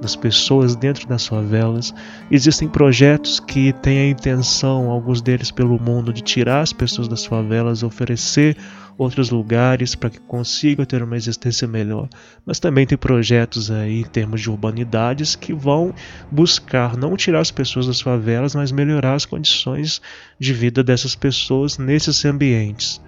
das 0.00 0.14
pessoas 0.14 0.76
dentro 0.76 1.08
das 1.08 1.26
favelas. 1.26 1.94
Existem 2.30 2.68
projetos 2.68 3.40
que 3.40 3.72
têm 3.72 3.98
a 3.98 4.08
intenção, 4.08 4.90
alguns 4.90 5.20
deles 5.20 5.50
pelo 5.50 5.80
mundo, 5.80 6.12
de 6.12 6.22
tirar 6.22 6.60
as 6.60 6.72
pessoas 6.72 7.08
das 7.08 7.24
favelas, 7.24 7.82
oferecer 7.82 8.56
outros 8.98 9.30
lugares 9.30 9.94
para 9.94 10.10
que 10.10 10.20
consigam 10.20 10.84
ter 10.84 11.02
uma 11.02 11.16
existência 11.16 11.68
melhor. 11.68 12.08
Mas 12.44 12.58
também 12.58 12.86
tem 12.86 12.96
projetos 12.96 13.70
aí 13.70 14.00
em 14.00 14.04
termos 14.04 14.40
de 14.40 14.50
urbanidades 14.50 15.36
que 15.36 15.52
vão 15.52 15.94
buscar 16.30 16.96
não 16.96 17.16
tirar 17.16 17.40
as 17.40 17.50
pessoas 17.50 17.86
das 17.86 18.00
favelas, 18.00 18.54
mas 18.54 18.72
melhorar 18.72 19.14
as 19.14 19.26
condições 19.26 20.00
de 20.38 20.52
vida 20.52 20.82
dessas 20.82 21.14
pessoas 21.14 21.78
nesses 21.78 22.24
ambientes. 22.24 23.00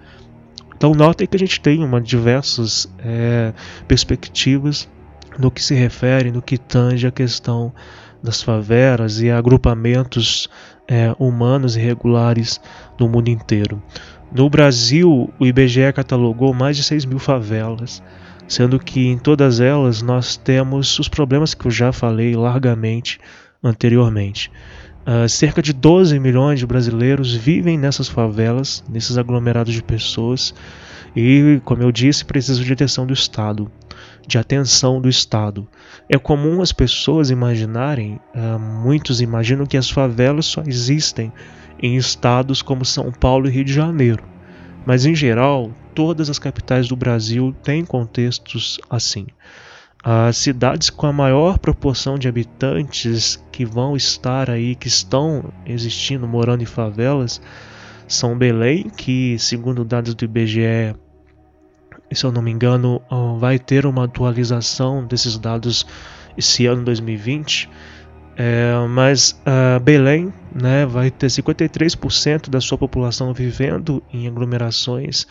Então 0.75 0.93
notem 0.93 1.27
que 1.27 1.35
a 1.35 1.39
gente 1.39 1.59
tem 1.59 1.83
uma 1.83 1.99
diversas 1.99 2.89
é, 2.99 3.53
perspectivas 3.87 4.87
no 5.39 5.49
que 5.49 5.63
se 5.63 5.73
refere, 5.73 6.31
no 6.31 6.41
que 6.41 6.57
tange 6.57 7.07
a 7.07 7.11
questão 7.11 7.73
das 8.21 8.41
favelas 8.41 9.21
e 9.21 9.31
agrupamentos 9.31 10.49
é, 10.85 11.15
humanos 11.17 11.77
irregulares 11.77 12.59
no 12.99 13.07
mundo 13.07 13.29
inteiro. 13.29 13.81
No 14.31 14.49
Brasil, 14.49 15.33
o 15.39 15.45
IBGE 15.45 15.93
catalogou 15.93 16.53
mais 16.53 16.75
de 16.75 16.83
6 16.83 17.05
mil 17.05 17.17
favelas, 17.17 18.03
sendo 18.47 18.77
que 18.77 19.07
em 19.07 19.17
todas 19.17 19.61
elas 19.61 20.01
nós 20.01 20.35
temos 20.35 20.99
os 20.99 21.07
problemas 21.07 21.53
que 21.53 21.65
eu 21.65 21.71
já 21.71 21.91
falei 21.91 22.35
largamente 22.35 23.19
anteriormente. 23.63 24.51
Uh, 25.07 25.27
cerca 25.27 25.61
de 25.61 25.71
12 25.71 26.19
milhões 26.19 26.59
de 26.59 26.67
brasileiros 26.67 27.33
vivem 27.33 27.77
nessas 27.77 28.09
favelas, 28.09 28.83
nesses 28.89 29.17
aglomerados 29.17 29.73
de 29.73 29.81
pessoas, 29.81 30.53
E, 31.15 31.59
como 31.65 31.81
eu 31.81 31.91
disse, 31.91 32.23
precisam 32.23 32.63
de 32.63 32.73
atenção 32.73 33.05
do 33.05 33.13
Estado, 33.13 33.71
de 34.29 34.37
atenção 34.37 35.01
do 35.01 35.09
Estado. 35.09 35.67
É 36.07 36.15
comum 36.15 36.61
as 36.61 36.71
pessoas 36.71 37.31
imaginarem, 37.31 38.19
uh, 38.35 38.59
muitos 38.59 39.21
imaginam 39.21 39.65
que 39.65 39.75
as 39.75 39.89
favelas 39.89 40.45
só 40.45 40.61
existem 40.67 41.33
em 41.81 41.95
estados 41.95 42.61
como 42.61 42.85
São 42.85 43.11
Paulo 43.11 43.47
e 43.47 43.51
Rio 43.51 43.63
de 43.63 43.73
Janeiro. 43.73 44.23
Mas 44.85 45.03
em 45.03 45.15
geral, 45.15 45.71
todas 45.95 46.29
as 46.29 46.37
capitais 46.37 46.87
do 46.87 46.95
Brasil 46.95 47.55
têm 47.63 47.83
contextos 47.83 48.79
assim. 48.87 49.25
As 50.03 50.37
cidades 50.37 50.91
com 50.91 51.07
a 51.07 51.11
maior 51.11 51.57
proporção 51.57 52.17
de 52.17 52.27
habitantes 52.27 53.43
que 53.51 53.65
vão 53.65 53.97
estar 53.97 54.49
aí, 54.49 54.75
que 54.75 54.87
estão 54.87 55.51
existindo, 55.65 56.27
morando 56.27 56.61
em 56.61 56.67
favelas, 56.67 57.41
são 58.07 58.37
Belém, 58.37 58.89
que 58.95 59.37
segundo 59.39 59.83
dados 59.83 60.13
do 60.13 60.23
IBGE, 60.23 60.95
se 62.15 62.25
eu 62.25 62.31
não 62.31 62.41
me 62.41 62.51
engano, 62.51 63.01
vai 63.39 63.59
ter 63.59 63.85
uma 63.85 64.05
atualização 64.05 65.05
desses 65.05 65.37
dados 65.37 65.85
esse 66.37 66.65
ano 66.65 66.83
2020. 66.83 67.69
É, 68.41 68.71
mas 68.87 69.37
uh, 69.41 69.81
Belém 69.81 70.33
né, 70.55 70.85
vai 70.85 71.11
ter 71.11 71.27
53% 71.27 72.49
da 72.49 72.61
sua 72.61 72.77
população 72.77 73.33
vivendo 73.33 74.01
em 74.13 74.29
aglomerações 74.29 75.27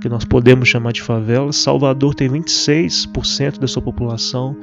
que 0.00 0.08
nós 0.08 0.24
podemos 0.24 0.68
chamar 0.68 0.92
de 0.92 1.02
favelas. 1.02 1.56
Salvador 1.56 2.14
tem 2.14 2.28
26% 2.28 3.58
da 3.58 3.66
sua 3.66 3.82
população 3.82 4.56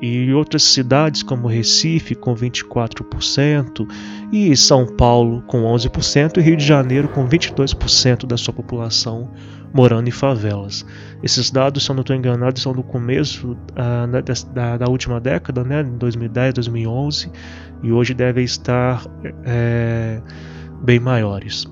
e 0.00 0.32
outras 0.32 0.64
cidades 0.64 1.22
como 1.22 1.48
Recife 1.48 2.14
com 2.14 2.34
24% 2.34 3.88
e 4.32 4.56
São 4.56 4.86
Paulo 4.86 5.42
com 5.42 5.62
11% 5.62 6.38
e 6.38 6.40
Rio 6.40 6.56
de 6.56 6.64
Janeiro 6.64 7.08
com 7.08 7.28
22% 7.28 8.26
da 8.26 8.36
sua 8.36 8.52
população 8.54 9.30
morando 9.72 10.08
em 10.08 10.12
favelas. 10.12 10.84
Esses 11.22 11.50
dados, 11.50 11.84
se 11.84 11.90
eu 11.90 11.94
não 11.94 12.02
estou 12.02 12.14
enganado, 12.14 12.58
são 12.58 12.72
do 12.72 12.82
começo 12.82 13.52
uh, 13.52 14.52
da, 14.52 14.76
da, 14.76 14.88
última 14.88 15.20
década, 15.20 15.64
né, 15.64 15.82
2010, 15.82 16.54
2011, 16.54 17.30
e 17.82 17.92
hoje 17.92 18.14
devem 18.14 18.44
estar 18.44 19.04
é, 19.44 20.20
bem 20.82 21.00
maiores. 21.00 21.66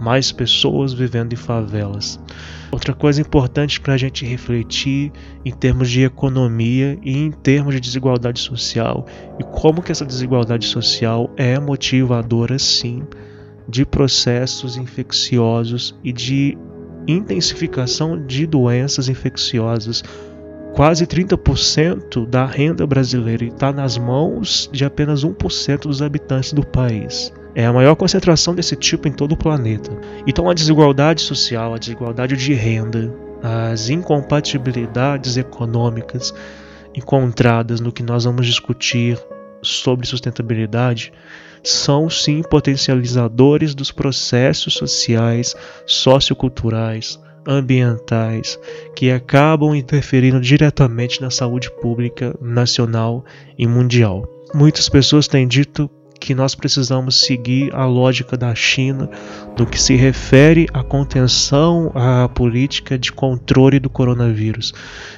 Mais 0.00 0.30
pessoas 0.30 0.92
vivendo 0.92 1.32
em 1.32 1.36
favelas. 1.36 2.20
Outra 2.70 2.92
coisa 2.92 3.20
importante 3.20 3.80
para 3.80 3.94
a 3.94 3.96
gente 3.96 4.26
refletir 4.26 5.10
em 5.44 5.52
termos 5.52 5.88
de 5.88 6.02
economia 6.02 6.98
e 7.02 7.16
em 7.16 7.30
termos 7.30 7.74
de 7.74 7.80
desigualdade 7.80 8.40
social 8.40 9.06
e 9.38 9.44
como 9.44 9.80
que 9.80 9.92
essa 9.92 10.04
desigualdade 10.04 10.66
social 10.66 11.30
é 11.36 11.58
motivadora 11.58 12.58
sim 12.58 13.04
de 13.68 13.86
processos 13.86 14.76
infecciosos 14.76 15.98
e 16.04 16.12
de 16.12 16.58
intensificação 17.06 18.20
de 18.20 18.46
doenças 18.46 19.08
infecciosas. 19.08 20.02
Quase 20.74 21.06
30% 21.06 22.26
da 22.26 22.44
renda 22.44 22.86
brasileira 22.86 23.44
está 23.44 23.72
nas 23.72 23.96
mãos 23.96 24.68
de 24.72 24.84
apenas 24.84 25.24
1% 25.24 25.82
dos 25.82 26.02
habitantes 26.02 26.52
do 26.52 26.66
país. 26.66 27.32
É 27.54 27.64
a 27.64 27.72
maior 27.72 27.94
concentração 27.96 28.54
desse 28.54 28.76
tipo 28.76 29.08
em 29.08 29.12
todo 29.12 29.32
o 29.32 29.36
planeta. 29.36 29.90
Então, 30.26 30.50
a 30.50 30.54
desigualdade 30.54 31.22
social, 31.22 31.72
a 31.72 31.78
desigualdade 31.78 32.36
de 32.36 32.52
renda, 32.52 33.10
as 33.42 33.88
incompatibilidades 33.88 35.38
econômicas 35.38 36.34
encontradas 36.94 37.80
no 37.80 37.92
que 37.92 38.02
nós 38.02 38.24
vamos 38.24 38.46
discutir 38.46 39.18
sobre 39.62 40.06
sustentabilidade 40.06 41.12
são 41.68 42.08
sim 42.08 42.42
potencializadores 42.42 43.74
dos 43.74 43.90
processos 43.90 44.74
sociais, 44.74 45.54
socioculturais, 45.86 47.20
ambientais 47.46 48.58
que 48.94 49.10
acabam 49.10 49.74
interferindo 49.74 50.40
diretamente 50.40 51.20
na 51.20 51.30
saúde 51.30 51.70
pública 51.70 52.34
nacional 52.40 53.24
e 53.58 53.66
mundial. 53.66 54.24
Muitas 54.54 54.88
pessoas 54.88 55.28
têm 55.28 55.46
dito 55.46 55.90
que 56.26 56.34
nós 56.34 56.56
precisamos 56.56 57.20
seguir 57.20 57.72
a 57.72 57.86
lógica 57.86 58.36
da 58.36 58.52
China 58.52 59.08
no 59.56 59.64
que 59.64 59.80
se 59.80 59.94
refere 59.94 60.66
à 60.74 60.82
contenção 60.82 61.92
à 61.94 62.28
política 62.28 62.98
de 62.98 63.12
controle 63.12 63.78
do 63.78 63.88
coronavírus. 63.88 64.74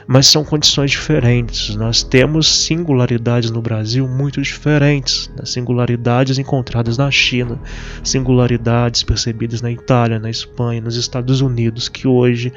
Mas 0.07 0.27
são 0.27 0.45
condições 0.45 0.91
diferentes. 0.91 1.75
Nós 1.77 2.03
temos 2.03 2.47
singularidades 2.47 3.51
no 3.51 3.63
Brasil 3.63 4.07
muito 4.07 4.43
diferentes 4.43 5.31
das 5.35 5.49
singularidades 5.49 6.39
encontradas 6.39 6.99
na 6.99 7.11
China, 7.11 7.59
singularidades 8.05 9.03
percebidas 9.03 9.63
na 9.63 9.73
Itália, 9.73 10.19
na 10.19 10.29
Espanha, 10.29 10.83
nos 10.83 10.97
Estados 10.97 11.41
Unidos, 11.41 11.89
que 11.89 12.07
hoje 12.07 12.53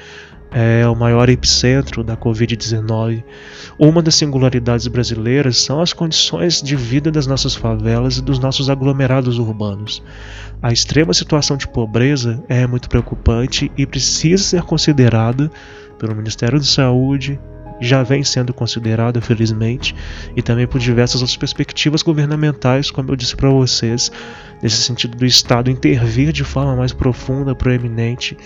é 0.51 0.85
o 0.87 0.95
maior 0.95 1.29
epicentro 1.29 2.03
da 2.03 2.17
Covid-19. 2.17 3.23
Uma 3.79 4.01
das 4.01 4.15
singularidades 4.15 4.87
brasileiras 4.87 5.57
são 5.57 5.81
as 5.81 5.93
condições 5.93 6.61
de 6.61 6.75
vida 6.75 7.09
das 7.09 7.25
nossas 7.25 7.55
favelas 7.55 8.17
e 8.17 8.21
dos 8.21 8.37
nossos 8.37 8.69
aglomerados 8.69 9.39
urbanos. 9.39 10.03
A 10.61 10.71
extrema 10.71 11.13
situação 11.13 11.55
de 11.55 11.67
pobreza 11.67 12.43
é 12.49 12.67
muito 12.67 12.89
preocupante 12.89 13.71
e 13.77 13.85
precisa 13.85 14.43
ser 14.43 14.61
considerada 14.63 15.49
pelo 15.97 16.15
Ministério 16.15 16.59
da 16.59 16.65
Saúde, 16.65 17.39
já 17.79 18.03
vem 18.03 18.23
sendo 18.23 18.53
considerada, 18.53 19.19
felizmente, 19.19 19.95
e 20.35 20.41
também 20.41 20.67
por 20.67 20.79
diversas 20.79 21.21
outras 21.21 21.35
perspectivas 21.35 22.03
governamentais, 22.03 22.91
como 22.91 23.11
eu 23.11 23.15
disse 23.15 23.35
para 23.35 23.49
vocês, 23.49 24.11
nesse 24.61 24.77
sentido 24.77 25.17
do 25.17 25.25
Estado 25.25 25.71
intervir 25.71 26.31
de 26.31 26.43
forma 26.43 26.75
mais 26.75 26.93
profunda, 26.93 27.55
proeminente 27.55 28.37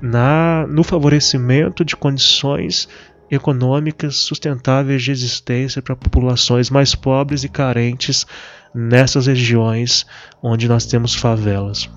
na, 0.00 0.66
no 0.68 0.82
favorecimento 0.82 1.84
de 1.84 1.96
condições 1.96 2.88
econômicas 3.30 4.16
sustentáveis 4.16 5.02
de 5.02 5.12
existência 5.12 5.80
para 5.80 5.94
populações 5.94 6.68
mais 6.68 6.94
pobres 6.94 7.44
e 7.44 7.48
carentes 7.48 8.26
nessas 8.74 9.26
regiões 9.26 10.04
onde 10.42 10.68
nós 10.68 10.86
temos 10.86 11.14
favelas. 11.14 11.88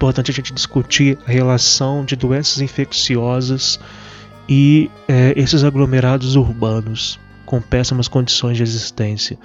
Importante 0.00 0.30
a 0.30 0.34
gente 0.34 0.54
discutir 0.54 1.18
a 1.26 1.30
relação 1.30 2.06
de 2.06 2.16
doenças 2.16 2.62
infecciosas 2.62 3.78
e 4.48 4.90
é, 5.06 5.34
esses 5.36 5.62
aglomerados 5.62 6.36
urbanos 6.36 7.20
com 7.44 7.60
péssimas 7.60 8.08
condições 8.08 8.56
de 8.56 8.62
existência. 8.62 9.38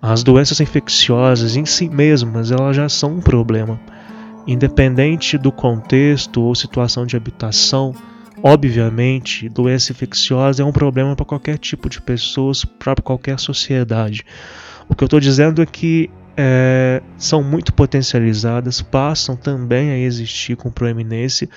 As 0.00 0.22
doenças 0.22 0.60
infecciosas 0.60 1.56
em 1.56 1.66
si 1.66 1.90
mesmas 1.90 2.50
elas 2.50 2.74
já 2.74 2.88
são 2.88 3.16
um 3.16 3.20
problema. 3.20 3.78
Independente 4.46 5.36
do 5.36 5.52
contexto 5.52 6.40
ou 6.40 6.54
situação 6.54 7.04
de 7.04 7.14
habitação, 7.14 7.94
obviamente, 8.42 9.46
doença 9.50 9.92
infecciosa 9.92 10.62
é 10.62 10.64
um 10.64 10.72
problema 10.72 11.14
para 11.14 11.26
qualquer 11.26 11.58
tipo 11.58 11.90
de 11.90 12.00
pessoas, 12.00 12.64
para 12.64 12.94
qualquer 12.94 13.38
sociedade. 13.38 14.24
O 14.88 14.94
que 14.94 15.04
eu 15.04 15.06
estou 15.06 15.20
dizendo 15.20 15.60
é 15.60 15.66
que 15.66 16.08
é, 16.36 17.02
são 17.16 17.42
muito 17.42 17.72
potencializadas, 17.72 18.80
passam 18.80 19.36
também 19.36 19.90
a 19.90 19.98
existir 19.98 20.56
com 20.56 20.70
proeminência 20.70 21.48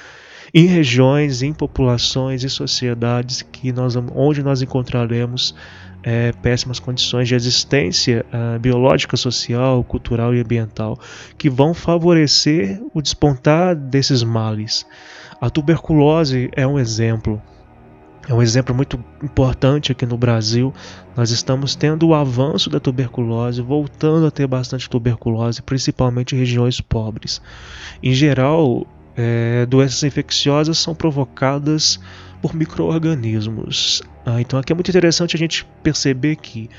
em 0.53 0.65
regiões, 0.65 1.41
em 1.41 1.53
populações 1.53 2.43
e 2.43 2.49
sociedades 2.49 3.41
que 3.41 3.71
nós, 3.71 3.95
onde 3.95 4.41
nós 4.41 4.61
encontraremos 4.61 5.53
é, 6.01 6.31
péssimas 6.33 6.79
condições 6.79 7.27
de 7.27 7.35
existência 7.35 8.25
é, 8.31 8.59
biológica, 8.59 9.17
social, 9.17 9.83
cultural 9.83 10.35
e 10.35 10.39
ambiental 10.39 10.99
que 11.37 11.49
vão 11.49 11.73
favorecer 11.73 12.79
o 12.93 13.01
despontar 13.01 13.75
desses 13.75 14.23
males. 14.23 14.85
A 15.41 15.49
tuberculose 15.49 16.49
é 16.55 16.65
um 16.65 16.79
exemplo. 16.79 17.41
É 18.27 18.33
um 18.33 18.41
exemplo 18.41 18.73
muito 18.73 19.03
importante 19.21 19.91
aqui 19.91 20.05
no 20.05 20.17
Brasil. 20.17 20.73
Nós 21.15 21.29
estamos 21.29 21.75
tendo 21.75 22.07
o 22.07 22.15
avanço 22.15 22.69
da 22.69 22.79
tuberculose, 22.79 23.61
voltando 23.61 24.25
a 24.25 24.31
ter 24.31 24.47
bastante 24.47 24.89
tuberculose, 24.89 25.61
principalmente 25.61 26.35
em 26.35 26.39
regiões 26.39 26.81
pobres. 26.81 27.39
Em 28.01 28.13
geral, 28.13 28.87
é, 29.15 29.65
doenças 29.67 30.03
infecciosas 30.03 30.77
são 30.79 30.95
provocadas 30.95 31.99
por 32.41 32.55
micro-organismos. 32.55 34.01
Ah, 34.25 34.41
então 34.41 34.59
aqui 34.59 34.71
é 34.71 34.75
muito 34.75 34.89
interessante 34.89 35.35
a 35.35 35.39
gente 35.39 35.65
perceber 35.83 36.35
que 36.37 36.69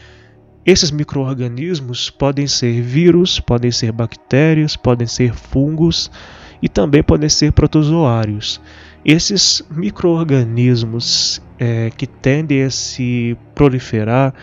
esses 0.64 0.90
micro-organismos 0.90 2.10
podem 2.10 2.48
ser 2.48 2.82
vírus, 2.82 3.38
podem 3.38 3.70
ser 3.70 3.92
bactérias, 3.92 4.74
podem 4.74 5.06
ser 5.06 5.32
fungos 5.32 6.10
e 6.60 6.68
também 6.68 7.02
podem 7.02 7.28
ser 7.28 7.52
protozoários. 7.52 8.60
Esses 9.04 9.62
microorganismos 9.70 11.40
é, 11.58 11.90
que 11.96 12.06
tendem 12.06 12.64
a 12.64 12.70
se 12.70 13.36
proliferar, 13.54 14.34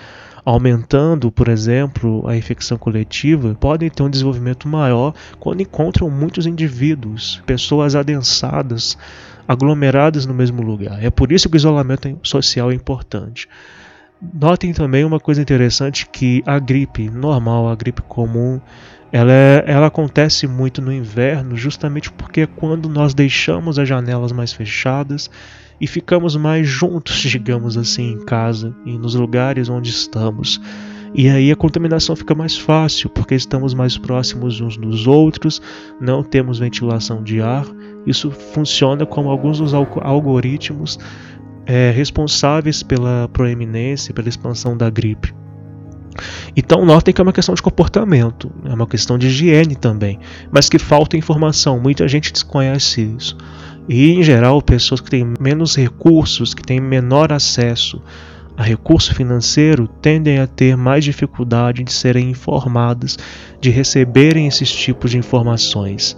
aumentando, 0.45 1.32
por 1.32 1.47
exemplo, 1.47 2.28
a 2.28 2.36
infecção 2.36 2.78
coletiva, 2.78 3.56
podem 3.60 3.89
ter 3.89 4.04
um 4.04 4.10
desenvolvimento 4.10 4.67
maior 4.67 5.13
quando 5.39 5.62
encontram 5.62 6.10
muitos 6.10 6.45
indivíduos, 6.45 7.41
pessoas 7.45 7.95
adensadas, 7.95 8.97
aglomeradas 9.47 10.26
no 10.26 10.34
mesmo 10.34 10.62
lugar. 10.62 11.04
É 11.04 11.10
por 11.10 11.32
isso 11.32 11.49
que 11.49 11.56
o 11.56 11.58
isolamento 11.58 12.17
social 12.23 12.71
é 12.71 12.73
importante. 12.73 13.47
Notem 14.34 14.71
também 14.71 15.04
uma 15.04 15.19
coisa 15.19 15.41
interessante 15.41 16.08
que 16.10 16.41
a 16.45 16.58
gripe 16.58 17.10
normal, 17.10 17.69
a 17.69 17.76
gripe 17.76 18.02
comum, 18.04 18.62
ela, 19.13 19.32
é, 19.32 19.63
ela 19.67 19.86
acontece 19.86 20.47
muito 20.47 20.82
no 20.82 20.91
inverno, 20.91 21.56
justamente 21.56 22.12
porque 22.12 22.41
é 22.41 22.47
quando 22.47 22.89
nós 22.89 23.13
deixamos 23.13 23.78
as 23.78 23.88
janelas 23.88 24.32
mais 24.32 24.52
fechadas 24.52 25.30
e 25.80 25.86
ficamos 25.86 26.36
mais 26.36 26.67
juntos, 26.67 27.17
digamos 27.21 27.78
assim, 27.78 28.13
em 28.13 28.26
casa 28.26 28.76
e 28.84 28.97
nos 28.97 29.13
lugares 29.13 29.69
onde 29.69 29.91
estamos. 29.91 30.60
E 31.13 31.30
aí 31.30 31.52
a 31.52 31.56
contaminação 31.56 32.15
fica 32.15 32.34
mais 32.34 32.58
fácil, 32.58 33.08
porque 33.08 33.36
estamos 33.36 33.76
mais 33.76 33.99
próximos 33.99 34.60
uns 34.60 34.78
dos 34.78 35.06
outros, 35.06 35.62
não 36.02 36.23
temos 36.23 36.58
ventilação 36.58 37.21
de 37.21 37.39
ar. 37.39 37.67
Isso 38.08 38.32
funciona 38.32 39.06
como 39.06 39.30
alguns 39.30 39.60
dos 39.60 39.76
algoritmos 39.76 40.97
é, 41.67 41.91
responsáveis 41.91 42.82
pela 42.82 43.30
proeminência 43.32 44.12
pela 44.12 44.28
expansão 44.28 44.76
da 44.76 44.89
gripe. 44.89 45.42
Então 46.56 46.86
notem 46.86 47.13
que 47.13 47.21
é 47.21 47.23
uma 47.23 47.34
questão 47.34 47.56
de 47.56 47.62
comportamento, 47.62 48.52
é 48.65 48.73
uma 48.73 48.88
questão 48.88 49.17
de 49.17 49.28
higiene 49.28 49.76
também, 49.76 50.19
mas 50.52 50.69
que 50.69 50.80
falta 50.80 51.17
informação, 51.17 51.80
muita 51.80 52.08
gente 52.08 52.32
desconhece 52.32 53.02
isso. 53.17 53.38
E 53.88 54.12
em 54.12 54.23
geral, 54.23 54.62
pessoas 54.62 55.02
que 55.02 55.10
têm 55.10 55.34
menos 55.39 55.76
recursos, 55.76 56.54
que 56.54 56.63
têm 56.63 56.80
menor 56.80 57.34
acesso 57.34 58.02
a 58.56 58.63
recurso 58.63 59.13
financeiro, 59.15 59.88
tendem 59.88 60.39
a 60.39 60.47
ter 60.47 60.78
mais 60.78 61.04
dificuldade 61.04 61.84
de 61.84 61.91
serem 61.91 62.30
informadas, 62.30 63.17
de 63.60 63.69
receberem 63.69 64.47
esses 64.47 64.71
tipos 64.71 65.12
de 65.12 65.17
informações. 65.17 66.15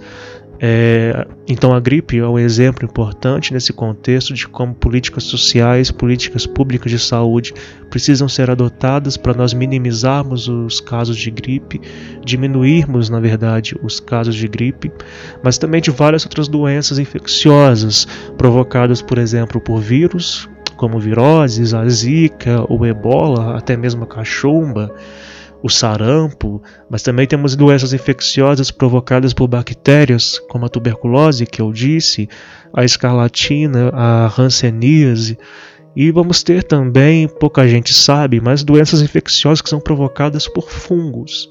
É, 0.59 1.27
então 1.47 1.73
a 1.73 1.79
gripe 1.79 2.17
é 2.17 2.25
um 2.25 2.39
exemplo 2.39 2.85
importante 2.85 3.53
nesse 3.53 3.73
contexto 3.73 4.33
de 4.33 4.47
como 4.47 4.73
políticas 4.73 5.25
sociais, 5.25 5.91
políticas 5.91 6.47
públicas 6.47 6.89
de 6.89 6.97
saúde 6.97 7.53
precisam 7.89 8.29
ser 8.29 8.49
adotadas 8.49 9.17
para 9.17 9.33
nós 9.33 9.53
minimizarmos 9.53 10.47
os 10.47 10.79
casos 10.79 11.17
de 11.17 11.29
gripe, 11.29 11.81
diminuirmos, 12.23 13.09
na 13.09 13.19
verdade, 13.19 13.77
os 13.83 13.99
casos 13.99 14.35
de 14.35 14.47
gripe, 14.47 14.91
mas 15.43 15.57
também 15.57 15.81
de 15.81 15.91
várias 15.91 16.23
outras 16.25 16.47
doenças 16.47 16.99
infecciosas 16.99 18.07
provocadas, 18.37 19.01
por 19.01 19.17
exemplo, 19.17 19.59
por 19.59 19.79
vírus, 19.79 20.49
como 20.77 20.99
viroses, 20.99 21.73
a 21.73 21.87
zika, 21.87 22.65
o 22.69 22.85
ebola, 22.85 23.57
até 23.57 23.75
mesmo 23.77 24.03
a 24.03 24.07
cachumba 24.07 24.93
o 25.65 25.69
sarampo, 25.69 26.61
mas 26.87 27.01
também 27.01 27.25
temos 27.25 27.55
doenças 27.55 27.91
infecciosas 27.91 28.69
provocadas 28.69 29.33
por 29.33 29.47
bactérias, 29.47 30.37
como 30.47 30.63
a 30.63 30.69
tuberculose, 30.69 31.47
que 31.47 31.59
eu 31.59 31.73
disse, 31.73 32.29
a 32.71 32.85
escarlatina, 32.85 33.89
a 33.91 34.31
hanseníase, 34.39 35.39
e 35.95 36.11
vamos 36.11 36.43
ter 36.43 36.61
também, 36.61 37.27
pouca 37.27 37.67
gente 37.67 37.95
sabe, 37.95 38.39
mas 38.39 38.63
doenças 38.63 39.01
infecciosas 39.01 39.59
que 39.59 39.69
são 39.69 39.79
provocadas 39.79 40.47
por 40.47 40.69
fungos, 40.69 41.49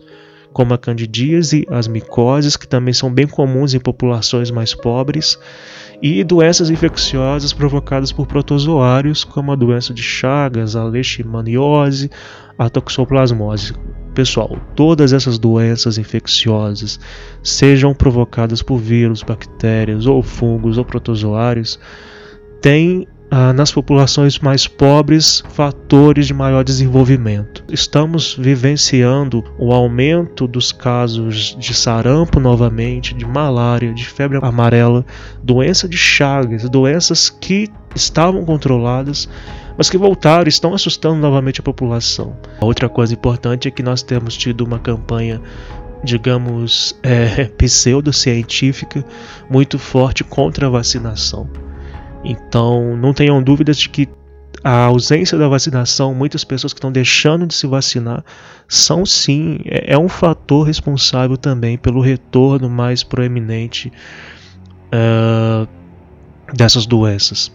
como 0.53 0.73
a 0.73 0.79
candidíase, 0.79 1.67
as 1.69 1.89
micoses, 1.89 2.57
que 2.57 2.69
também 2.69 2.95
são 2.95 3.13
bem 3.13 3.27
comuns 3.27 3.75
em 3.75 3.81
populações 3.81 4.49
mais 4.49 4.73
pobres, 4.75 5.37
e 6.01 6.23
doenças 6.23 6.71
infecciosas 6.71 7.53
provocadas 7.53 8.13
por 8.13 8.29
protozoários, 8.29 9.25
como 9.25 9.51
a 9.51 9.57
doença 9.57 9.93
de 9.93 10.05
Chagas, 10.05 10.77
a 10.77 10.85
leishmaniose, 10.85 12.09
a 12.57 12.71
toxoplasmose. 12.71 13.75
Pessoal, 14.15 14.57
todas 14.77 15.13
essas 15.13 15.39
doenças 15.39 15.99
infecciosas, 15.99 17.01
sejam 17.43 17.93
provocadas 17.93 18.63
por 18.63 18.79
vírus, 18.79 19.23
bactérias 19.23 20.07
ou 20.07 20.23
fungos 20.23 20.79
ou 20.79 20.85
protozoários, 20.85 21.81
têm 22.61 23.09
ah, 23.37 23.53
nas 23.53 23.73
populações 23.73 24.39
mais 24.39 24.69
pobres 24.69 25.43
fatores 25.49 26.29
de 26.29 26.33
maior 26.33 26.63
desenvolvimento. 26.63 27.65
Estamos 27.69 28.37
vivenciando 28.39 29.43
o 29.59 29.73
aumento 29.73 30.47
dos 30.47 30.71
casos 30.71 31.57
de 31.59 31.75
sarampo 31.75 32.39
novamente, 32.39 33.13
de 33.13 33.27
malária, 33.27 33.93
de 33.93 34.07
febre 34.07 34.39
amarela, 34.41 35.05
doença 35.43 35.89
de 35.89 35.97
Chagas, 35.97 36.69
doenças 36.69 37.29
que 37.29 37.69
estavam 37.97 38.45
controladas 38.45 39.29
mas 39.77 39.91
que 39.91 39.99
voltaram 39.99 40.47
e 40.47 40.49
estão 40.49 40.75
assustando 40.75 41.17
novamente 41.17 41.61
a 41.61 41.63
população. 41.63 42.37
Outra 42.61 42.89
coisa 42.89 43.15
importante 43.15 43.69
é 43.69 43.71
que 43.71 43.83
nós 43.83 44.03
temos 44.03 44.37
tido 44.37 44.63
uma 44.63 44.79
campanha 44.79 45.41
digamos, 46.05 46.95
é, 47.03 47.47
pseudocientífica 47.47 49.05
muito 49.51 49.79
forte 49.79 50.23
contra 50.23 50.67
a 50.67 50.71
vacinação. 50.71 51.49
Então, 52.23 52.97
não 52.97 53.13
tenham 53.13 53.43
dúvidas 53.43 53.79
de 53.79 53.89
que 53.89 54.09
a 54.63 54.85
ausência 54.85 55.37
da 55.37 55.47
vacinação, 55.47 56.15
muitas 56.15 56.43
pessoas 56.43 56.73
que 56.73 56.79
estão 56.79 56.93
deixando 56.93 57.47
de 57.47 57.55
se 57.55 57.67
vacinar, 57.67 58.25
são 58.67 59.05
sim, 59.05 59.59
é, 59.67 59.93
é 59.93 59.99
um 59.99 60.09
fator 60.09 60.67
responsável 60.67 61.37
também 61.37 61.77
pelo 61.77 62.01
retorno 62.01 62.71
mais 62.71 63.03
proeminente 63.03 63.93
uh, 64.87 65.69
dessas 66.55 66.87
doenças. 66.87 67.53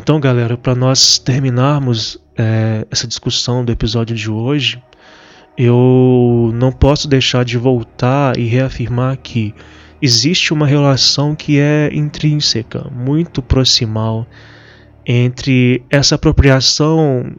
Então, 0.00 0.20
galera, 0.20 0.56
para 0.56 0.76
nós 0.76 1.18
terminarmos 1.18 2.22
é, 2.36 2.86
essa 2.88 3.04
discussão 3.04 3.64
do 3.64 3.72
episódio 3.72 4.14
de 4.14 4.30
hoje, 4.30 4.80
eu 5.56 6.52
não 6.54 6.70
posso 6.70 7.08
deixar 7.08 7.44
de 7.44 7.58
voltar 7.58 8.38
e 8.38 8.46
reafirmar 8.46 9.18
que 9.18 9.52
existe 10.00 10.52
uma 10.52 10.68
relação 10.68 11.34
que 11.34 11.58
é 11.58 11.90
intrínseca, 11.92 12.88
muito 12.94 13.42
proximal, 13.42 14.24
entre 15.04 15.82
essa 15.90 16.14
apropriação 16.14 17.32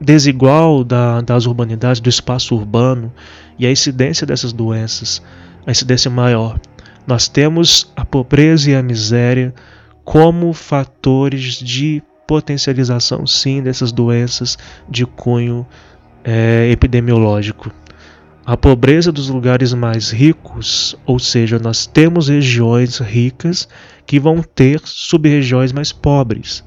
desigual 0.00 0.84
da, 0.84 1.20
das 1.22 1.44
urbanidades, 1.44 2.00
do 2.00 2.08
espaço 2.08 2.54
urbano 2.54 3.12
e 3.58 3.66
a 3.66 3.70
incidência 3.70 4.24
dessas 4.24 4.52
doenças, 4.52 5.20
a 5.66 5.72
incidência 5.72 6.08
maior. 6.08 6.60
Nós 7.04 7.26
temos 7.26 7.90
a 7.96 8.04
pobreza 8.04 8.70
e 8.70 8.76
a 8.76 8.82
miséria 8.82 9.52
como 10.04 10.52
fatores 10.52 11.54
de 11.54 12.02
potencialização, 12.26 13.26
sim, 13.26 13.62
dessas 13.62 13.90
doenças 13.90 14.56
de 14.88 15.04
cunho 15.04 15.66
é, 16.24 16.68
epidemiológico. 16.70 17.72
A 18.46 18.56
pobreza 18.56 19.12
dos 19.12 19.28
lugares 19.28 19.74
mais 19.74 20.10
ricos, 20.10 20.96
ou 21.04 21.18
seja, 21.18 21.58
nós 21.58 21.86
temos 21.86 22.28
regiões 22.28 22.98
ricas 22.98 23.68
que 24.06 24.18
vão 24.18 24.42
ter 24.42 24.80
sub-regiões 24.84 25.72
mais 25.72 25.92
pobres. 25.92 26.64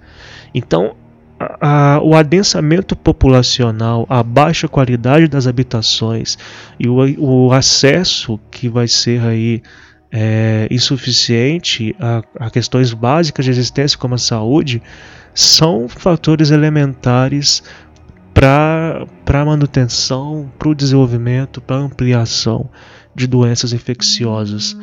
Então, 0.54 0.96
a, 1.39 1.96
a, 1.96 2.02
o 2.02 2.15
adensamento 2.15 2.96
populacional, 2.96 4.06
a 4.10 4.24
baixa 4.24 4.67
qualidade 4.67 5.28
das 5.28 5.48
habitações 5.48 6.38
e 6.80 6.88
o, 6.88 6.98
o 7.19 7.52
acesso 7.52 8.39
que 8.52 8.69
vai 8.69 8.88
ser 8.88 9.22
aí 9.22 9.62
é, 10.15 10.67
insuficiente 10.69 11.95
a, 11.99 12.21
a 12.39 12.49
questões 12.52 12.93
básicas 12.93 13.45
de 13.45 13.52
existência 13.52 13.97
como 13.97 14.13
a 14.13 14.19
saúde 14.19 14.80
são 15.34 15.89
fatores 15.89 16.52
elementares 16.52 17.63
para 18.32 19.08
a 19.28 19.45
manutenção, 19.45 20.52
para 20.60 20.69
o 20.69 20.76
desenvolvimento, 20.76 21.60
para 21.60 21.78
ampliação 21.78 22.69
de 23.15 23.26
doenças 23.26 23.73
infecciosas. 23.73 24.78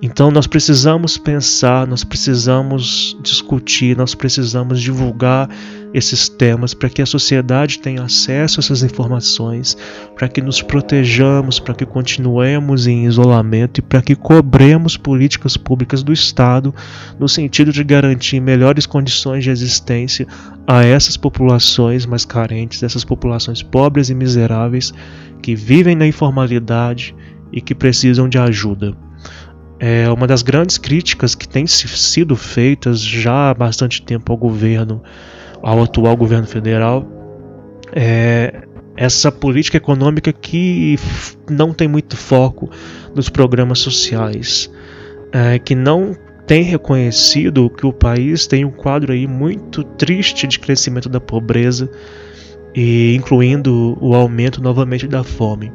Então 0.00 0.30
nós 0.30 0.46
precisamos 0.46 1.18
pensar, 1.18 1.84
nós 1.84 2.04
precisamos 2.04 3.16
discutir, 3.20 3.96
nós 3.96 4.14
precisamos 4.14 4.80
divulgar 4.80 5.48
esses 5.92 6.28
temas 6.28 6.74
para 6.74 6.88
que 6.88 7.00
a 7.00 7.06
sociedade 7.06 7.78
tenha 7.78 8.02
acesso 8.02 8.58
a 8.58 8.62
essas 8.62 8.82
informações, 8.82 9.76
para 10.16 10.28
que 10.28 10.40
nos 10.40 10.60
protejamos, 10.60 11.58
para 11.58 11.74
que 11.74 11.86
continuemos 11.86 12.86
em 12.86 13.06
isolamento 13.06 13.78
e 13.78 13.82
para 13.82 14.02
que 14.02 14.14
cobremos 14.14 14.96
políticas 14.96 15.56
públicas 15.56 16.02
do 16.02 16.12
Estado 16.12 16.74
no 17.18 17.28
sentido 17.28 17.72
de 17.72 17.82
garantir 17.82 18.40
melhores 18.40 18.86
condições 18.86 19.44
de 19.44 19.50
existência 19.50 20.26
a 20.66 20.84
essas 20.84 21.16
populações 21.16 22.04
mais 22.04 22.24
carentes, 22.24 22.82
essas 22.82 23.04
populações 23.04 23.62
pobres 23.62 24.10
e 24.10 24.14
miseráveis 24.14 24.92
que 25.42 25.54
vivem 25.54 25.94
na 25.94 26.06
informalidade 26.06 27.14
e 27.52 27.60
que 27.60 27.74
precisam 27.74 28.28
de 28.28 28.38
ajuda. 28.38 28.94
É 29.80 30.10
uma 30.10 30.26
das 30.26 30.42
grandes 30.42 30.76
críticas 30.76 31.34
que 31.36 31.48
tem 31.48 31.64
sido 31.66 32.34
feitas 32.34 33.00
já 33.00 33.50
há 33.50 33.54
bastante 33.54 34.02
tempo 34.02 34.32
ao 34.32 34.36
governo, 34.36 35.00
ao 35.62 35.82
atual 35.82 36.16
governo 36.16 36.46
federal, 36.46 37.06
é 37.92 38.62
essa 38.96 39.30
política 39.30 39.76
econômica 39.76 40.32
que 40.32 40.98
não 41.48 41.72
tem 41.72 41.86
muito 41.86 42.16
foco 42.16 42.68
nos 43.14 43.28
programas 43.28 43.78
sociais. 43.78 44.70
é, 45.32 45.58
que 45.58 45.74
não 45.74 46.16
tem 46.46 46.62
reconhecido 46.62 47.68
que 47.68 47.84
o 47.84 47.92
país 47.92 48.46
tem 48.46 48.64
um 48.64 48.70
quadro 48.70 49.12
aí 49.12 49.26
muito 49.26 49.84
triste 49.84 50.46
de 50.46 50.58
crescimento 50.58 51.08
da 51.08 51.20
pobreza 51.20 51.90
e 52.74 53.14
incluindo 53.14 53.98
o 54.00 54.14
aumento 54.14 54.62
novamente 54.62 55.06
da 55.06 55.22
fome. 55.22 55.70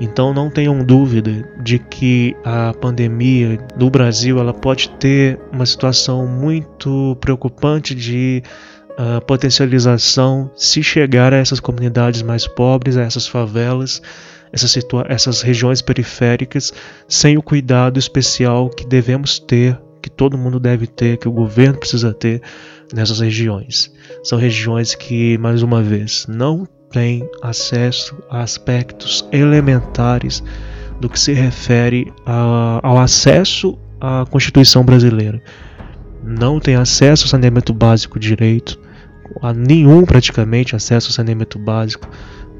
Então 0.00 0.34
não 0.34 0.50
tenham 0.50 0.84
dúvida 0.84 1.48
de 1.62 1.78
que 1.78 2.36
a 2.44 2.74
pandemia 2.74 3.58
no 3.78 3.88
Brasil 3.88 4.38
ela 4.38 4.52
pode 4.52 4.90
ter 4.90 5.38
uma 5.52 5.64
situação 5.64 6.26
muito 6.26 7.16
preocupante 7.20 7.94
de 7.94 8.42
uh, 8.98 9.24
potencialização 9.24 10.50
se 10.56 10.82
chegar 10.82 11.32
a 11.32 11.36
essas 11.36 11.60
comunidades 11.60 12.22
mais 12.22 12.46
pobres, 12.46 12.96
a 12.96 13.02
essas 13.02 13.26
favelas, 13.26 14.02
essas, 14.52 14.76
essas 15.08 15.42
regiões 15.42 15.80
periféricas, 15.80 16.72
sem 17.08 17.38
o 17.38 17.42
cuidado 17.42 17.98
especial 17.98 18.68
que 18.68 18.86
devemos 18.86 19.38
ter, 19.38 19.80
que 20.02 20.10
todo 20.10 20.36
mundo 20.36 20.60
deve 20.60 20.86
ter, 20.86 21.16
que 21.16 21.28
o 21.28 21.32
governo 21.32 21.78
precisa 21.78 22.12
ter 22.12 22.42
nessas 22.92 23.20
regiões. 23.20 23.90
São 24.22 24.38
regiões 24.38 24.94
que, 24.94 25.38
mais 25.38 25.62
uma 25.62 25.82
vez, 25.82 26.26
não 26.28 26.66
têm 26.90 27.26
acesso 27.42 28.14
a 28.28 28.42
aspectos 28.42 29.26
elementares 29.32 30.42
do 31.00 31.08
que 31.08 31.18
se 31.18 31.32
refere 31.32 32.12
a, 32.26 32.80
ao 32.82 32.98
acesso 32.98 33.78
à 34.00 34.24
Constituição 34.30 34.84
brasileira. 34.84 35.42
Não 36.22 36.60
tem 36.60 36.76
acesso 36.76 37.24
ao 37.24 37.30
saneamento 37.30 37.72
básico 37.72 38.20
direito, 38.20 38.78
a 39.42 39.52
nenhum 39.52 40.04
praticamente 40.04 40.76
acesso 40.76 41.08
ao 41.08 41.12
saneamento 41.12 41.58
básico, 41.58 42.08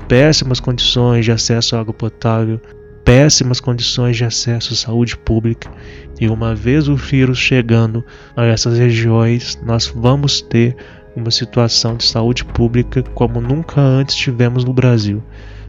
péssimas 0.09 0.59
condições 0.59 1.24
de 1.24 1.30
acesso 1.30 1.76
à 1.76 1.80
água 1.80 1.95
potável, 1.95 2.61
péssimas 3.05 3.61
condições 3.61 4.16
de 4.16 4.24
acesso 4.24 4.74
à 4.74 4.76
saúde 4.76 5.16
pública. 5.16 5.70
E 6.20 6.28
uma 6.28 6.55
vez 6.55 6.89
o 6.89 6.97
vírus 6.97 7.39
chegando 7.39 8.05
a 8.37 8.45
essas 8.45 8.76
regiões, 8.76 9.59
nós 9.64 9.87
vamos 9.87 10.41
ter 10.43 10.76
uma 11.14 11.30
situação 11.30 11.97
de 11.97 12.05
saúde 12.05 12.45
pública 12.45 13.03
como 13.14 13.41
nunca 13.41 13.80
antes 13.80 14.16
tivemos 14.16 14.64
no 14.64 14.72
Brasil. 14.72 15.22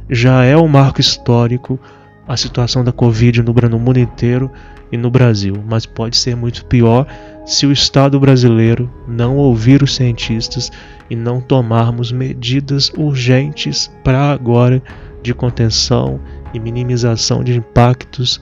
Já 0.10 0.44
é 0.44 0.58
um 0.58 0.68
marco 0.68 1.00
histórico 1.00 1.80
a 2.28 2.38
situação 2.38 2.84
da 2.84 2.92
Covid 2.92 3.42
no, 3.42 3.80
mundo 3.80 4.00
inteiro 4.00 4.52
e 4.92 4.98
no 4.98 5.10
Brasil, 5.10 5.56
mas 5.68 5.86
pode 5.86 6.16
ser 6.16 6.36
muito 6.36 6.66
pior 6.66 7.06
se 7.46 7.66
o 7.66 7.72
Estado 7.72 8.20
brasileiro 8.20 8.90
não 9.08 9.38
ouvir 9.38 9.84
os 9.84 9.96
cientistas 9.96 10.72
e 11.10 11.16
não 11.16 11.42
tomarmos 11.42 12.12
medidas 12.12 12.90
urgentes 12.96 13.92
para 14.04 14.32
agora 14.32 14.82
de 15.22 15.34
contenção 15.34 16.20
e 16.54 16.60
minimização 16.60 17.44
de 17.44 17.58
impactos 17.58 18.42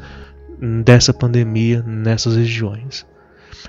dessa 0.84 1.14
pandemia 1.14 1.82
nessas 1.82 2.36
regiões. 2.36 3.06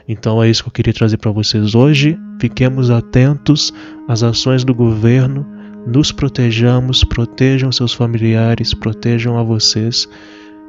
Então 0.09 0.43
é 0.43 0.49
isso 0.49 0.63
que 0.63 0.69
eu 0.69 0.73
queria 0.73 0.93
trazer 0.93 1.17
para 1.17 1.31
vocês 1.31 1.75
hoje. 1.75 2.19
Fiquemos 2.41 2.91
atentos 2.91 3.73
às 4.09 4.23
ações 4.23 4.65
do 4.65 4.75
governo, 4.75 5.47
nos 5.87 6.13
protejamos, 6.13 7.05
protejam 7.05 7.73
seus 7.73 7.93
familiares, 7.93 8.75
protejam 8.75 9.39
a 9.39 9.43
vocês. 9.43 10.09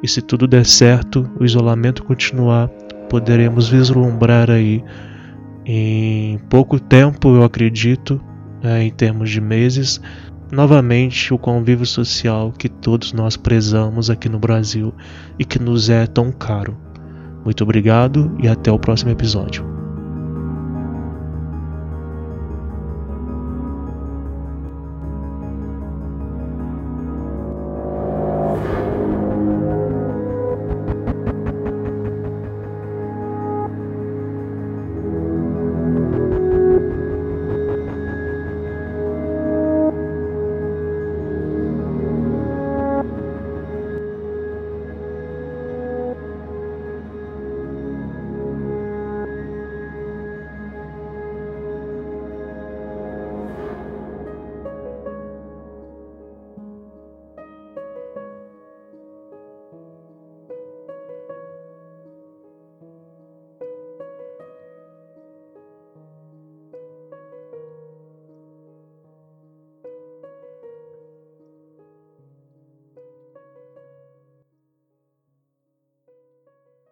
E 0.02 0.08
se 0.08 0.20
tudo 0.20 0.46
der 0.46 0.66
certo, 0.66 1.30
o 1.38 1.44
isolamento 1.44 2.04
continuar, 2.04 2.68
poderemos 3.08 3.68
vislumbrar 3.68 4.50
aí 4.50 4.82
em 5.64 6.38
pouco 6.50 6.78
tempo, 6.78 7.28
eu 7.36 7.42
acredito, 7.42 8.20
é, 8.62 8.82
em 8.82 8.90
termos 8.90 9.30
de 9.30 9.40
meses, 9.40 10.00
novamente 10.52 11.32
o 11.32 11.38
convívio 11.38 11.86
social 11.86 12.52
que 12.52 12.68
todos 12.68 13.12
nós 13.12 13.36
prezamos 13.36 14.10
aqui 14.10 14.28
no 14.28 14.38
Brasil 14.38 14.92
e 15.38 15.44
que 15.44 15.58
nos 15.58 15.88
é 15.88 16.06
tão 16.06 16.30
caro. 16.30 16.76
Muito 17.44 17.64
obrigado 17.64 18.36
e 18.42 18.48
até 18.48 18.70
o 18.70 18.78
próximo 18.78 19.10
episódio. 19.10 19.73